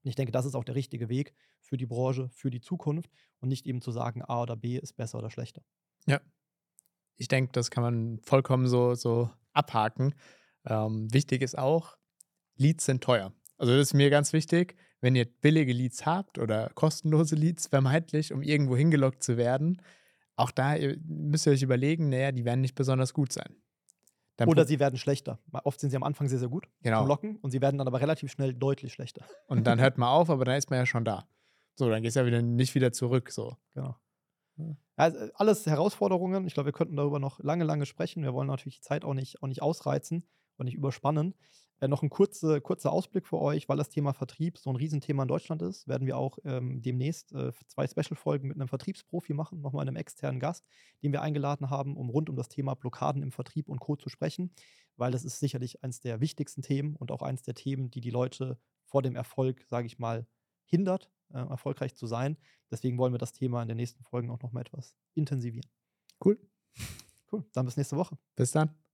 Und 0.05 0.09
ich 0.09 0.15
denke, 0.15 0.31
das 0.31 0.45
ist 0.45 0.53
auch 0.53 0.63
der 0.63 0.75
richtige 0.75 1.09
Weg 1.09 1.33
für 1.59 1.77
die 1.77 1.87
Branche, 1.87 2.29
für 2.29 2.51
die 2.51 2.61
Zukunft 2.61 3.09
und 3.39 3.49
nicht 3.49 3.65
eben 3.65 3.81
zu 3.81 3.91
sagen, 3.91 4.21
A 4.21 4.43
oder 4.43 4.55
B 4.55 4.77
ist 4.77 4.93
besser 4.93 5.17
oder 5.17 5.31
schlechter. 5.31 5.63
Ich 7.17 7.27
denke, 7.27 7.51
das 7.53 7.71
kann 7.71 7.81
man 7.83 8.19
vollkommen 8.19 8.67
so, 8.67 8.93
so 8.93 9.31
abhaken. 9.53 10.13
Ähm, 10.63 11.11
wichtig 11.11 11.41
ist 11.41 11.57
auch, 11.57 11.97
Leads 12.55 12.85
sind 12.85 13.03
teuer. 13.03 13.33
Also 13.57 13.73
das 13.73 13.87
ist 13.87 13.93
mir 13.95 14.11
ganz 14.11 14.31
wichtig, 14.31 14.75
wenn 15.01 15.15
ihr 15.15 15.25
billige 15.25 15.73
Leads 15.73 16.05
habt 16.05 16.37
oder 16.37 16.69
kostenlose 16.75 17.35
Leads, 17.35 17.65
vermeintlich, 17.65 18.31
um 18.31 18.43
irgendwo 18.43 18.77
hingelockt 18.77 19.23
zu 19.23 19.37
werden, 19.37 19.81
auch 20.35 20.51
da 20.51 20.75
müsst 21.03 21.47
ihr 21.47 21.53
euch 21.53 21.63
überlegen, 21.63 22.09
naja, 22.09 22.31
die 22.31 22.45
werden 22.45 22.61
nicht 22.61 22.75
besonders 22.75 23.13
gut 23.13 23.33
sein. 23.33 23.55
Dann 24.37 24.49
Oder 24.49 24.65
sie 24.65 24.79
werden 24.79 24.97
schlechter. 24.97 25.39
Oft 25.63 25.79
sind 25.79 25.91
sie 25.91 25.95
am 25.95 26.03
Anfang 26.03 26.27
sehr, 26.27 26.39
sehr 26.39 26.49
gut 26.49 26.67
Genau. 26.81 26.99
zum 26.99 27.07
Locken 27.07 27.35
und 27.37 27.51
sie 27.51 27.61
werden 27.61 27.77
dann 27.77 27.87
aber 27.87 28.01
relativ 28.01 28.31
schnell 28.31 28.53
deutlich 28.53 28.91
schlechter. 28.93 29.25
Und 29.47 29.65
dann 29.65 29.79
hört 29.81 29.97
man 29.97 30.09
auf, 30.09 30.29
aber 30.29 30.43
dann 30.45 30.57
ist 30.57 30.69
man 30.69 30.79
ja 30.79 30.85
schon 30.85 31.05
da. 31.05 31.25
So, 31.75 31.89
dann 31.89 32.01
gehst 32.03 32.15
du 32.15 32.21
ja 32.21 32.25
wieder 32.25 32.41
nicht 32.41 32.75
wieder 32.75 32.91
zurück. 32.91 33.31
So. 33.31 33.55
Genau. 33.73 33.95
Also 34.95 35.17
alles 35.35 35.65
Herausforderungen. 35.65 36.47
Ich 36.47 36.53
glaube, 36.53 36.67
wir 36.67 36.73
könnten 36.73 36.95
darüber 36.95 37.19
noch 37.19 37.39
lange, 37.39 37.65
lange 37.65 37.85
sprechen. 37.85 38.23
Wir 38.23 38.33
wollen 38.33 38.47
natürlich 38.47 38.77
die 38.77 38.81
Zeit 38.81 39.03
auch 39.03 39.13
nicht, 39.13 39.41
auch 39.43 39.47
nicht 39.47 39.61
ausreizen 39.61 40.23
und 40.57 40.65
nicht 40.65 40.75
überspannen. 40.75 41.35
Äh, 41.81 41.87
noch 41.87 42.03
ein 42.03 42.09
kurze, 42.09 42.61
kurzer 42.61 42.91
Ausblick 42.91 43.27
für 43.27 43.39
euch, 43.39 43.67
weil 43.67 43.77
das 43.77 43.89
Thema 43.89 44.13
Vertrieb 44.13 44.57
so 44.57 44.69
ein 44.69 44.75
Riesenthema 44.75 45.23
in 45.23 45.27
Deutschland 45.27 45.61
ist, 45.61 45.87
werden 45.87 46.07
wir 46.07 46.17
auch 46.17 46.37
ähm, 46.45 46.81
demnächst 46.81 47.33
äh, 47.33 47.51
zwei 47.67 47.87
Special-Folgen 47.87 48.47
mit 48.47 48.57
einem 48.57 48.67
Vertriebsprofi 48.67 49.33
machen, 49.33 49.61
nochmal 49.61 49.87
einem 49.87 49.97
externen 49.97 50.39
Gast, 50.39 50.65
den 51.03 51.11
wir 51.11 51.21
eingeladen 51.21 51.69
haben, 51.69 51.97
um 51.97 52.09
rund 52.09 52.29
um 52.29 52.35
das 52.35 52.47
Thema 52.47 52.75
Blockaden 52.75 53.21
im 53.21 53.31
Vertrieb 53.31 53.67
und 53.67 53.79
Co. 53.79 53.95
zu 53.95 54.09
sprechen, 54.09 54.51
weil 54.95 55.11
das 55.11 55.25
ist 55.25 55.39
sicherlich 55.39 55.83
eines 55.83 55.99
der 55.99 56.21
wichtigsten 56.21 56.61
Themen 56.61 56.95
und 56.95 57.11
auch 57.11 57.21
eines 57.21 57.43
der 57.43 57.55
Themen, 57.55 57.91
die 57.91 58.01
die 58.01 58.09
Leute 58.09 58.57
vor 58.85 59.01
dem 59.01 59.15
Erfolg, 59.15 59.65
sage 59.67 59.87
ich 59.87 59.99
mal, 59.99 60.25
hindert, 60.63 61.11
äh, 61.33 61.39
erfolgreich 61.39 61.95
zu 61.95 62.07
sein. 62.07 62.37
Deswegen 62.71 62.97
wollen 62.97 63.13
wir 63.13 63.19
das 63.19 63.33
Thema 63.33 63.61
in 63.61 63.67
den 63.67 63.77
nächsten 63.77 64.03
Folgen 64.03 64.29
auch 64.29 64.41
nochmal 64.41 64.61
etwas 64.61 64.95
intensivieren. 65.13 65.69
Cool. 66.23 66.39
Cool, 67.31 67.43
dann 67.53 67.65
bis 67.65 67.75
nächste 67.77 67.97
Woche. 67.97 68.17
Bis 68.35 68.51
dann. 68.51 68.84